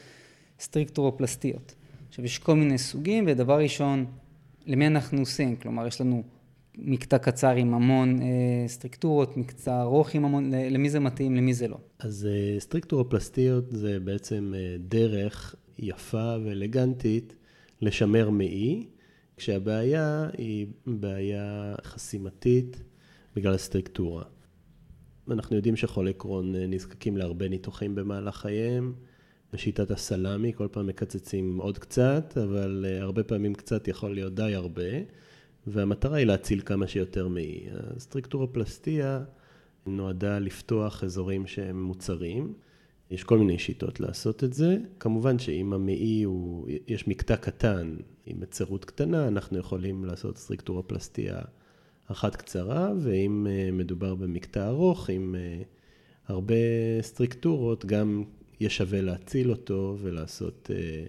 [0.60, 1.74] סטריקטורופלסטיות.
[2.08, 4.06] עכשיו, יש כל מיני סוגים, ודבר ראשון,
[4.66, 5.56] למי אנחנו עושים?
[5.56, 6.22] כלומר, יש לנו
[6.82, 8.28] מקטע קצר עם המון אה,
[8.66, 11.78] סטריקטורות, מקטע ארוך עם המון, למי זה מתאים, למי זה לא.
[11.98, 17.34] אז אה, סטריקטורופלסטיות זה בעצם אה, דרך יפה ואלגנטית
[17.82, 18.86] לשמר מעי,
[19.36, 22.82] כשהבעיה היא בעיה חסימתית
[23.36, 24.24] בגלל הסטריקטורה.
[25.30, 28.92] אנחנו יודעים שחולי קרון אה, נזקקים להרבה ניתוחים במהלך חייהם.
[29.52, 34.54] בשיטת הסלאמי, כל פעם מקצצים עוד קצת, אבל אה, הרבה פעמים קצת יכול להיות די
[34.54, 34.90] הרבה.
[35.72, 37.66] והמטרה היא להציל כמה שיותר מעי.
[37.96, 39.24] הסטריקטורופלסטיה
[39.86, 42.54] נועדה לפתוח אזורים שהם מוצרים,
[43.10, 44.76] יש כל מיני שיטות לעשות את זה.
[45.00, 51.40] כמובן שאם המעי הוא, יש מקטע קטן עם מצירות קטנה, אנחנו יכולים לעשות סטריקטורופלסטיה
[52.06, 55.62] אחת קצרה, ואם אה, מדובר במקטע ארוך עם אה,
[56.28, 56.54] הרבה
[57.00, 58.24] סטריקטורות, גם
[58.60, 61.04] יהיה שווה להציל אותו ולעשות אה,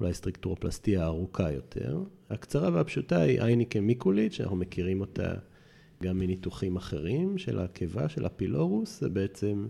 [0.00, 2.02] אולי סטריקטורופלסטיה ארוכה יותר.
[2.30, 5.32] הקצרה והפשוטה היא אייניקה מיקולית, שאנחנו מכירים אותה
[6.02, 9.66] גם מניתוחים אחרים של הקיבה, של הפילורוס, זה בעצם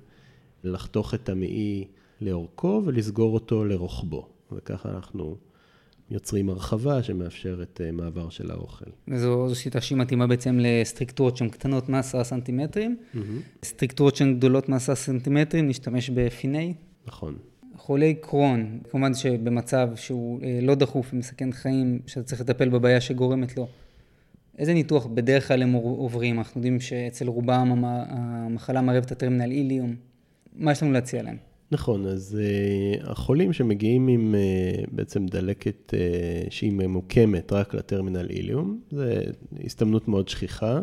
[0.65, 1.85] לחתוך את המעי
[2.21, 4.29] לאורכו ולסגור אותו לרוחבו.
[4.53, 5.37] וככה אנחנו
[6.11, 8.91] יוצרים הרחבה שמאפשרת אה, מעבר של האוכל.
[9.17, 12.97] זו, זו שיטה שהיא מתאימה בעצם לסטריקטורות שהן קטנות מעשרה סנטימטרים.
[13.15, 13.19] Mm-hmm.
[13.65, 16.75] סטריקטורות שהן גדולות מעשרה סנטימטרים, נשתמש בפיני.
[17.07, 17.37] נכון.
[17.81, 23.57] חולי קרון, כמובן שבמצב שהוא אה, לא דחוף ומסכן חיים, שאתה צריך לטפל בבעיה שגורמת
[23.57, 23.69] לו,
[24.59, 26.39] איזה ניתוח בדרך כלל הם עוברים?
[26.39, 29.95] אנחנו יודעים שאצל רובם המחלה מערבת הטרמינל איליום.
[30.57, 31.37] מה יש לנו להציע להם?
[31.73, 38.81] נכון, אז uh, החולים שמגיעים עם uh, בעצם דלקת uh, שהיא ממוקמת רק לטרמינל איליום,
[38.91, 39.03] זו
[39.65, 40.81] הסתמנות מאוד שכיחה,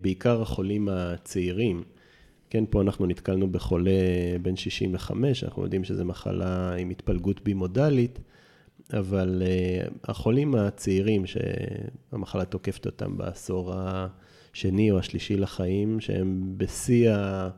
[0.00, 1.82] בעיקר החולים הצעירים.
[2.50, 3.90] כן, פה אנחנו נתקלנו בחולה
[4.42, 8.20] בן 65, אנחנו יודעים שזו מחלה עם התפלגות בימודלית,
[8.92, 17.50] אבל uh, החולים הצעירים שהמחלה תוקפת אותם בעשור השני או השלישי לחיים, שהם בשיא ה...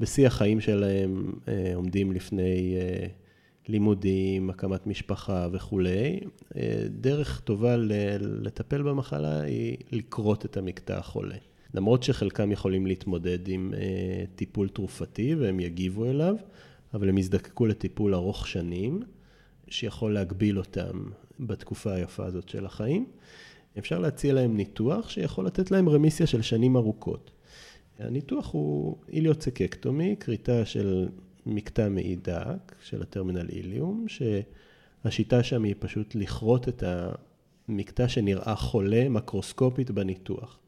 [0.00, 3.06] בשיא החיים שלהם אה, עומדים לפני אה,
[3.68, 6.20] לימודים, הקמת משפחה וכולי.
[6.56, 7.76] אה, דרך טובה
[8.20, 11.36] לטפל במחלה היא לכרות את המקטע החולה.
[11.74, 13.74] למרות שחלקם יכולים להתמודד עם
[14.34, 16.34] טיפול תרופתי והם יגיבו אליו,
[16.94, 19.02] אבל הם יזדקקו לטיפול ארוך שנים,
[19.68, 21.04] שיכול להגביל אותם
[21.40, 23.06] בתקופה היפה הזאת של החיים.
[23.78, 27.30] אפשר להציע להם ניתוח שיכול לתת להם רמיסיה של שנים ארוכות.
[27.98, 31.08] הניתוח הוא איליוצקקטומי, כריתה של
[31.46, 36.82] מקטע מעי דק של הטרמינל איליום, שהשיטה שם היא פשוט לכרות את
[37.68, 40.58] המקטע שנראה חולה מקרוסקופית בניתוח.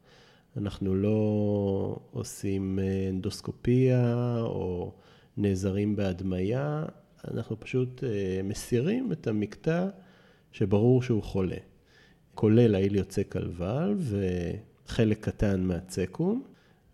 [0.57, 4.93] אנחנו לא עושים אנדוסקופיה או
[5.37, 6.85] נעזרים בהדמיה,
[7.31, 9.87] אנחנו פשוט אה, מסירים את המקטע
[10.51, 11.57] שברור שהוא חולה.
[12.35, 13.51] כולל האיליוצק על
[14.87, 16.43] וחלק קטן מהצקום.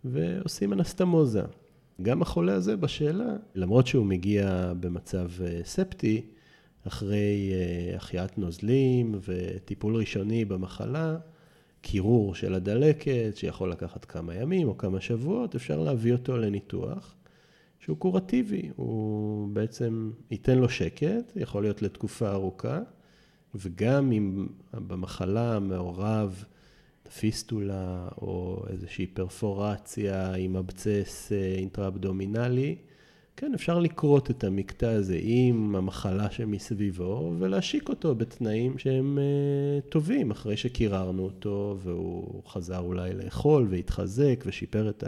[0.04, 1.42] ועושים אנסטמוזה.
[2.02, 6.26] גם החולה הזה בשאלה, למרות שהוא מגיע במצב אה, ספטי,
[6.86, 11.16] אחרי אה, החייאת נוזלים וטיפול ראשוני במחלה,
[11.80, 17.14] קירור של הדלקת, שיכול לקחת כמה ימים או כמה שבועות, אפשר להביא אותו לניתוח
[17.80, 18.70] שהוא קורטיבי.
[18.76, 22.80] הוא בעצם ייתן לו שקט, יכול להיות לתקופה ארוכה,
[23.54, 26.44] וגם אם במחלה מעורב
[27.18, 32.76] פיסטולה או איזושהי פרפורציה עם אבצס אה, אינטראבדומינלי,
[33.40, 40.30] כן, אפשר לכרות את המקטע הזה עם המחלה שמסביבו ולהשיק אותו בתנאים שהם uh, טובים,
[40.30, 45.04] אחרי שקיררנו אותו והוא חזר אולי לאכול והתחזק ושיפר את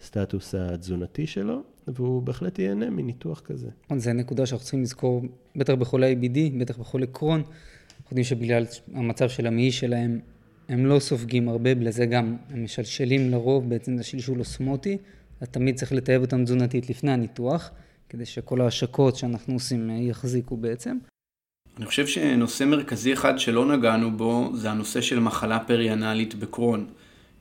[0.00, 3.68] הסטטוס התזונתי שלו, והוא בהחלט ייהנה מניתוח כזה.
[3.96, 5.22] זה נקודה שאנחנו צריכים לזכור,
[5.56, 10.20] בטח בחולי IBD, בטח בחולי קרון, אנחנו יודעים שבגלל המצב של המעי שלהם,
[10.68, 14.98] הם לא סופגים הרבה, בגלל זה גם הם משלשלים לרוב, בעצם זה שלשול אוסמוטי,
[15.46, 17.70] תמיד צריך לטייב אותם תזונתית לפני הניתוח,
[18.08, 20.98] כדי שכל ההשקות שאנחנו עושים אה, יחזיקו בעצם.
[21.76, 26.86] אני חושב שנושא מרכזי אחד שלא נגענו בו, זה הנושא של מחלה פריאנלית בקרון.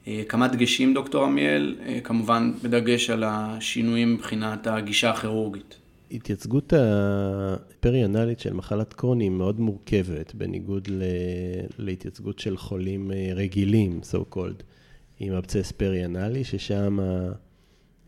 [0.08, 5.76] אה, כמה דגשים, דוקטור עמיאל, אה, כמובן בדגש על השינויים מבחינת הגישה הכירורגית.
[6.12, 11.04] התייצגות הפריאנלית של מחלת קרון היא מאוד מורכבת, בניגוד ל...
[11.78, 14.64] להתייצגות של חולים רגילים, so called,
[15.20, 17.00] עם אבצס פריאנלי, ששם,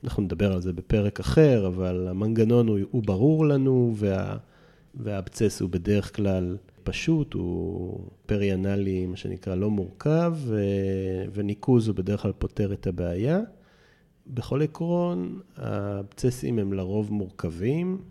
[0.03, 4.37] אנחנו נדבר על זה בפרק אחר, אבל המנגנון הוא, הוא ברור לנו, וה...
[4.95, 10.63] והאבצס הוא בדרך כלל פשוט, הוא פריאנלי, מה שנקרא, לא מורכב, ו...
[11.33, 13.39] וניקוז הוא בדרך כלל פותר את הבעיה.
[14.33, 18.01] בחולי קרון, האבצסים הם לרוב מורכבים,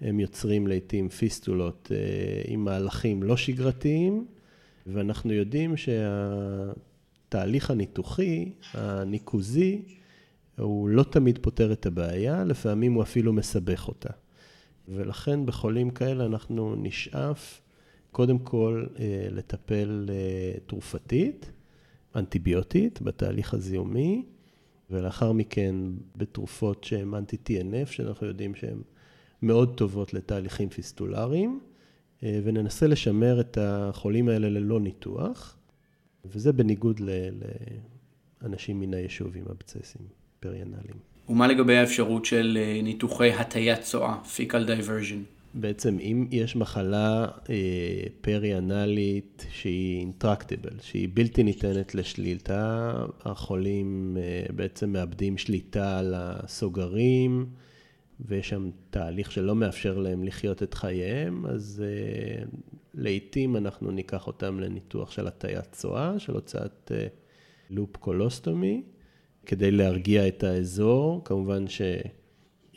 [0.00, 4.26] הם יוצרים לעיתים פיסטולות אה, עם מהלכים לא שגרתיים,
[4.86, 9.82] ואנחנו יודעים שהתהליך הניתוחי, הניקוזי,
[10.58, 14.10] הוא לא תמיד פותר את הבעיה, לפעמים הוא אפילו מסבך אותה.
[14.88, 17.60] ולכן בחולים כאלה אנחנו נשאף
[18.10, 21.50] קודם כל אה, לטפל אה, תרופתית,
[22.16, 24.24] אנטיביוטית, בתהליך הזיהומי,
[24.90, 25.74] ולאחר מכן
[26.16, 28.82] בתרופות שהן אנטי-TNF, שאנחנו יודעים שהן
[29.42, 31.60] מאוד טובות לתהליכים פיסטולריים,
[32.22, 35.56] אה, וננסה לשמר את החולים האלה ללא ניתוח,
[36.24, 37.00] וזה בניגוד
[38.42, 39.44] לאנשים מן היישוב עם
[40.44, 40.96] פריאנליים.
[41.28, 45.34] ומה לגבי האפשרות של אה, ניתוחי הטיית צואה, fecal diversion?
[45.54, 47.54] בעצם אם יש מחלה אה,
[48.20, 52.92] פרי-אנאלית שהיא אינטרקטיבל, שהיא בלתי ניתנת לשליטה,
[53.24, 57.46] החולים אה, בעצם מאבדים שליטה על הסוגרים,
[58.20, 62.44] ויש שם תהליך שלא מאפשר להם לחיות את חייהם, אז אה,
[62.94, 67.06] לעתים אנחנו ניקח אותם לניתוח של הטיית צואה, של הוצאת אה,
[67.70, 68.82] loop colostomy,
[69.46, 71.22] כדי להרגיע את האזור.
[71.24, 71.82] כמובן ש...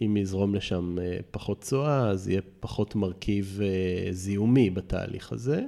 [0.02, 5.62] אם יזרום לשם אה, פחות צואה, אז יהיה פחות מרכיב אה, זיהומי בתהליך הזה.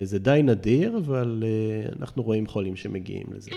[0.00, 3.50] זה די נדיר, אבל אה, אנחנו רואים חולים שמגיעים לזה.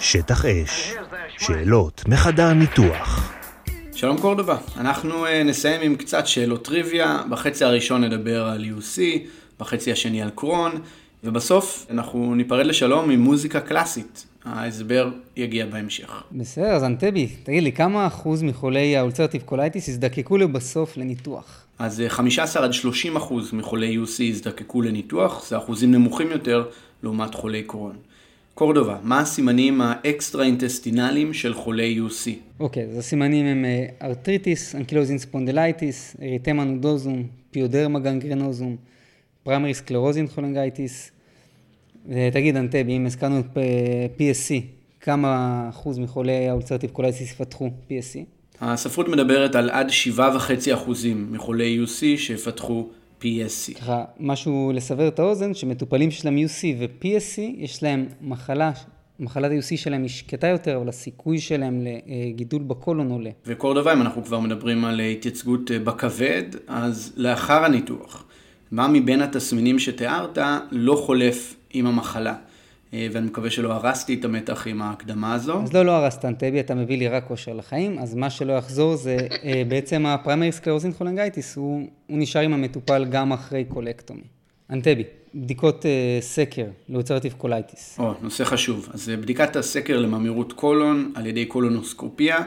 [0.00, 0.94] שטח אש,
[1.38, 3.32] שאלות מחדר ניתוח.
[3.94, 9.00] שלום קורדובה, אנחנו נסיים עם קצת שאלות טריוויה, בחצי הראשון נדבר על UC,
[9.60, 10.72] בחצי השני על קרון,
[11.24, 14.26] ובסוף אנחנו ניפרד לשלום עם מוזיקה קלאסית.
[14.44, 16.22] ההסבר יגיע בהמשך.
[16.32, 21.64] בסדר, אז אנטבי, תגיד לי, כמה אחוז מחולי ה ulcerative colitis יזדקקו לבסוף לניתוח?
[21.78, 26.64] אז 15 עד 30 אחוז מחולי UC יזדקקו לניתוח, זה אחוזים נמוכים יותר
[27.02, 27.96] לעומת חולי קרון.
[28.54, 32.30] קורדובה, מה הסימנים האקסטרה אינטסטינליים של חולי UC?
[32.60, 33.64] אוקיי, okay, אז הסימנים הם
[34.02, 38.76] arthritis, ankylosing spondylitis, erythema nodosum, pyoderma gangrenosum,
[39.48, 41.10] primary sclerosing cholangitis.
[42.06, 43.56] ותגיד, אנטבי, אם הזכרנו את
[44.18, 44.52] PSC,
[45.00, 48.18] כמה אחוז מחולי ה ulcerative colitis יפתחו PSC?
[48.60, 52.88] הספרות מדברת על עד 7.5 אחוזים מחולי UC שיפתחו
[53.22, 53.78] PSC.
[53.78, 58.70] ככה, משהו לסבר את האוזן, שמטופלים שיש להם UC ו-PSC, יש להם מחלה,
[59.20, 63.30] מחלת ה-UC שלהם היא שקטה יותר, אבל הסיכוי שלהם לגידול בקולון עולה.
[63.46, 68.24] וקורדובה, אם אנחנו כבר מדברים על התייצגות בכבד, אז לאחר הניתוח,
[68.70, 70.38] מה מבין התסמינים שתיארת
[70.70, 72.34] לא חולף עם המחלה?
[72.94, 75.62] אה, ואני מקווה שלא הרסתי את המתח עם ההקדמה הזו.
[75.62, 78.96] אז לא, לא הרסת, אנטבי, אתה מביא לי רק כושר לחיים, אז מה שלא יחזור
[78.96, 84.22] זה אה, בעצם ה primary sclerosing cholangitis, הוא, הוא נשאר עם המטופל גם אחרי colectomy.
[84.70, 85.04] אנטבי,
[85.34, 87.96] בדיקות uh, סקר ל ulcerative colitis.
[87.98, 88.88] או, נושא חשוב.
[88.92, 92.38] אז בדיקת הסקר לממאירות קולון על ידי קולונוסקופיה,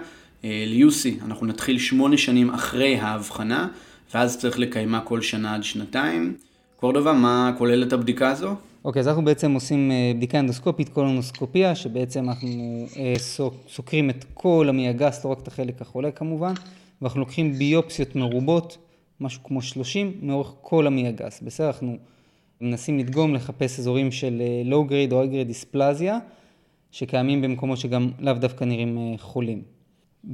[0.44, 3.68] ל UC, אנחנו נתחיל שמונה שנים אחרי ההבחנה.
[4.14, 6.36] ואז צריך לקיימה כל שנה עד שנתיים.
[6.76, 8.56] קורדובה, מה כוללת הבדיקה הזו?
[8.86, 12.50] אוקיי, okay, אז אנחנו בעצם עושים אה, בדיקה אנדוסקופית, קולונוסקופיה, שבעצם אנחנו
[12.98, 13.14] אה,
[13.68, 16.54] סוקרים את כל המעי הגס, לא רק את החלק החולה כמובן,
[17.02, 18.78] ואנחנו לוקחים ביופסיות מרובות,
[19.20, 21.42] משהו כמו 30, מאורך כל המעי הגס.
[21.42, 21.98] בסדר, אנחנו
[22.62, 26.20] מנסים לדגום, לחפש אזורים של low grade או high grade דיספלזיה,
[26.92, 29.62] שקיימים במקומות שגם לאו דווקא נראים אה, חולים.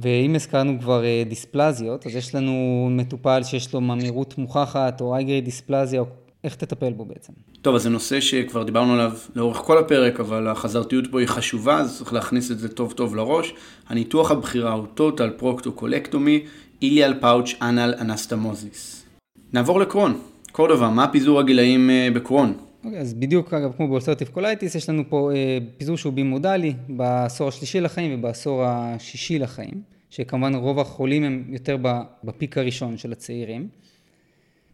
[0.02, 5.26] ואם הזכרנו כבר אה, דיספלזיות, אז יש לנו מטופל שיש לו ממאירות מוכחת או high
[5.26, 6.02] grade דיספלזיה,
[6.44, 7.32] איך תטפל בו בעצם?
[7.62, 11.78] טוב, אז זה נושא שכבר דיברנו עליו לאורך כל הפרק, אבל החזרתיות בו היא חשובה,
[11.78, 13.54] אז צריך להכניס את זה טוב טוב לראש.
[13.88, 16.48] הניתוח הבחירה הוא total proctoccollectomy,
[16.82, 19.04] איליאל פאוץ' אנל אנסטמוזיס.
[19.52, 20.20] נעבור לקרון.
[20.52, 22.67] קורדובה, מה פיזור הגילאים אה, בקרון?
[22.84, 26.74] אוקיי, אז בדיוק אגב כמו ב ulcerative colitis, יש לנו פה אה, פיזור שהוא בימודלי
[26.88, 31.76] בעשור השלישי לחיים ובעשור השישי לחיים, שכמובן רוב החולים הם יותר
[32.24, 33.68] ב peak הראשון של הצעירים.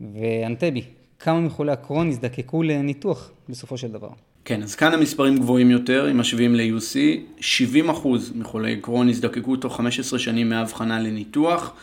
[0.01, 0.83] ואנטבי,
[1.19, 4.09] כמה מחולי הקרון יזדקקו לניתוח בסופו של דבר?
[4.45, 6.97] כן, אז כאן המספרים גבוהים יותר, אם משווים ל-UC,
[7.41, 11.75] 70% מחולי קרון יזדקקו תוך 15 שנים מהאבחנה לניתוח.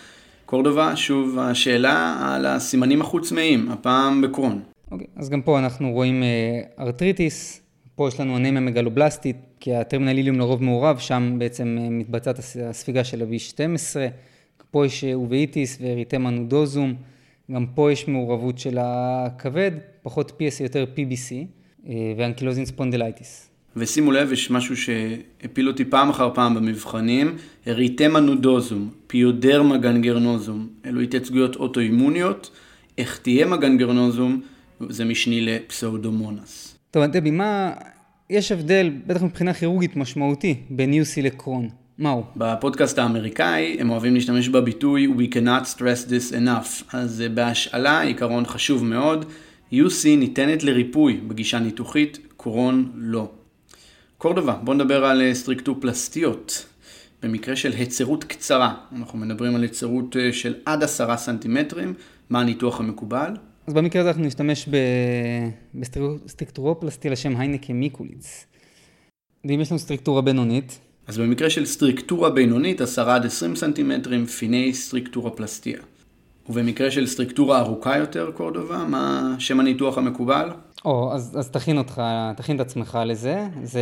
[0.46, 4.62] קורדובה, שוב השאלה על הסימנים החוץ-מעיים, הפעם בקרון.
[4.92, 7.62] אוקיי, אז גם פה אנחנו רואים אה, ארטריטיס,
[7.96, 12.40] פה יש לנו אנמיה מגלובלסטית, כי הטרמינל איליום לרוב מעורב, שם בעצם אה, מתבצעת
[12.70, 13.98] הספיגה של ה-V12,
[14.72, 16.94] פה יש אה, אובאיטיס ואריתמה נודוזום,
[17.52, 19.72] גם פה יש מעורבות של הכבד,
[20.02, 21.34] פחות PSC יותר PBC,
[22.18, 23.50] ו ankylosing spondylitis.
[23.76, 27.36] ושימו לב, יש משהו שהפיל אותי פעם אחר פעם במבחנים,
[27.68, 32.52] erythema nodosum, pyoderma gangrenosum, אלו התייצגויות אוטואימוניות,
[32.98, 34.42] ecthyma gangrenosum,
[34.90, 36.78] זה משני לפסאודומונס.
[36.92, 37.72] טוב, אנטבי, מה...
[38.30, 41.70] יש הבדל, בטח מבחינה כירורגית משמעותי, בין UC לקרון.
[41.98, 42.24] מהו?
[42.36, 46.84] בפודקאסט האמריקאי הם אוהבים להשתמש בביטוי We cannot stress this enough.
[46.94, 49.26] אז בהשאלה עיקרון חשוב מאוד.
[49.74, 53.30] UC ניתנת לריפוי בגישה ניתוחית, קרון לא.
[54.18, 56.66] קורדובה, בואו נדבר על אה, סטריקטופלסטיות.
[57.24, 61.94] במקרה של היצרות קצרה, אנחנו מדברים על היצרות אה, של עד עשרה סנטימטרים,
[62.30, 63.34] מה הניתוח המקובל?
[63.72, 64.70] אז במקרה הזה אנחנו נשתמש
[65.74, 68.46] ב strictureplasty על שם היינקה מיקוליץ.
[69.46, 70.80] ואם יש לנו סטריקטורה בינונית?
[71.08, 75.80] אז במקרה של סטריקטורה בינונית, 10 עד 20 סנטימטרים, פיני סטריקטורופלסטיה.
[76.50, 80.50] ובמקרה של סטריקטורה ארוכה יותר, קורדובה, מה שם הניתוח המקובל?
[80.86, 82.02] או, אז, אז תכין אותך,
[82.38, 83.48] תכין את עצמך לזה.
[83.64, 83.82] זה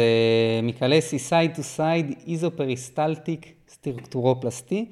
[0.64, 4.86] Michelassi side to side isoperistaltic strictureplasty.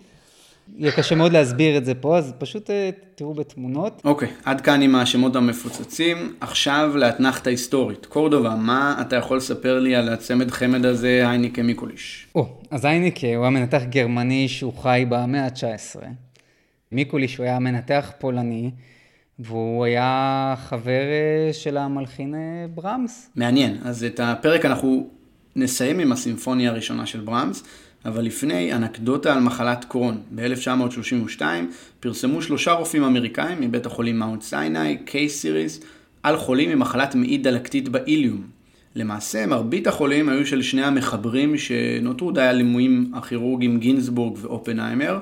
[0.76, 4.02] יהיה קשה מאוד להסביר את זה פה, אז פשוט אה, תראו בתמונות.
[4.06, 6.36] אוקיי, okay, עד כאן עם השמות המפוצצים.
[6.42, 8.06] עכשיו לאתנחתא היסטורית.
[8.06, 12.28] קורדובה, מה אתה יכול לספר לי על הצמד חמד הזה, הייניקה מיקוליץ?
[12.36, 16.04] או, oh, אז הייניקה הוא היה מנתח גרמני שהוא חי במאה ה-19.
[16.92, 18.72] מיקוליש הוא היה מנתח פולני.
[19.40, 22.40] והוא היה חבר אה, של המלחין אה,
[22.76, 23.30] ברמס.
[23.36, 25.08] מעניין, אז את הפרק אנחנו
[25.56, 27.64] נסיים עם הסימפוניה הראשונה של ברמס,
[28.06, 30.18] אבל לפני אנקדוטה על מחלת קרון.
[30.36, 31.42] ב-1932
[32.00, 35.80] פרסמו שלושה רופאים אמריקאים מבית החולים מאונט סיני, קיי-סיריס,
[36.24, 38.42] על חולים עם מחלת מעי דלקתית באיליום.
[38.96, 45.20] למעשה, מרבית החולים היו של שני המחברים שנותרו די הלימויים הכירורגיים גינסבורג ואופנהיימר,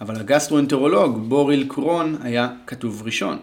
[0.00, 3.38] אבל הגסטרואנטרולוג בוריל קרון היה כתוב ראשון.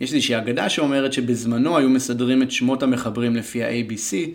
[0.00, 4.28] יש איזושהי אגדה שאומרת שבזמנו היו מסדרים את שמות המחברים לפי ה-ABC,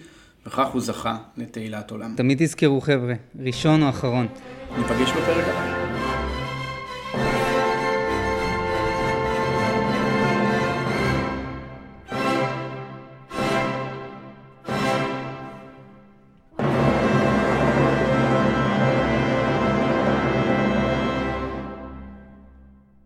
[0.48, 2.14] וכך הוא זכה לתהילת עולם.
[2.18, 4.28] תמיד תזכרו חבר'ה, ראשון או אחרון.
[4.78, 5.87] ניפגש בפרק הבא.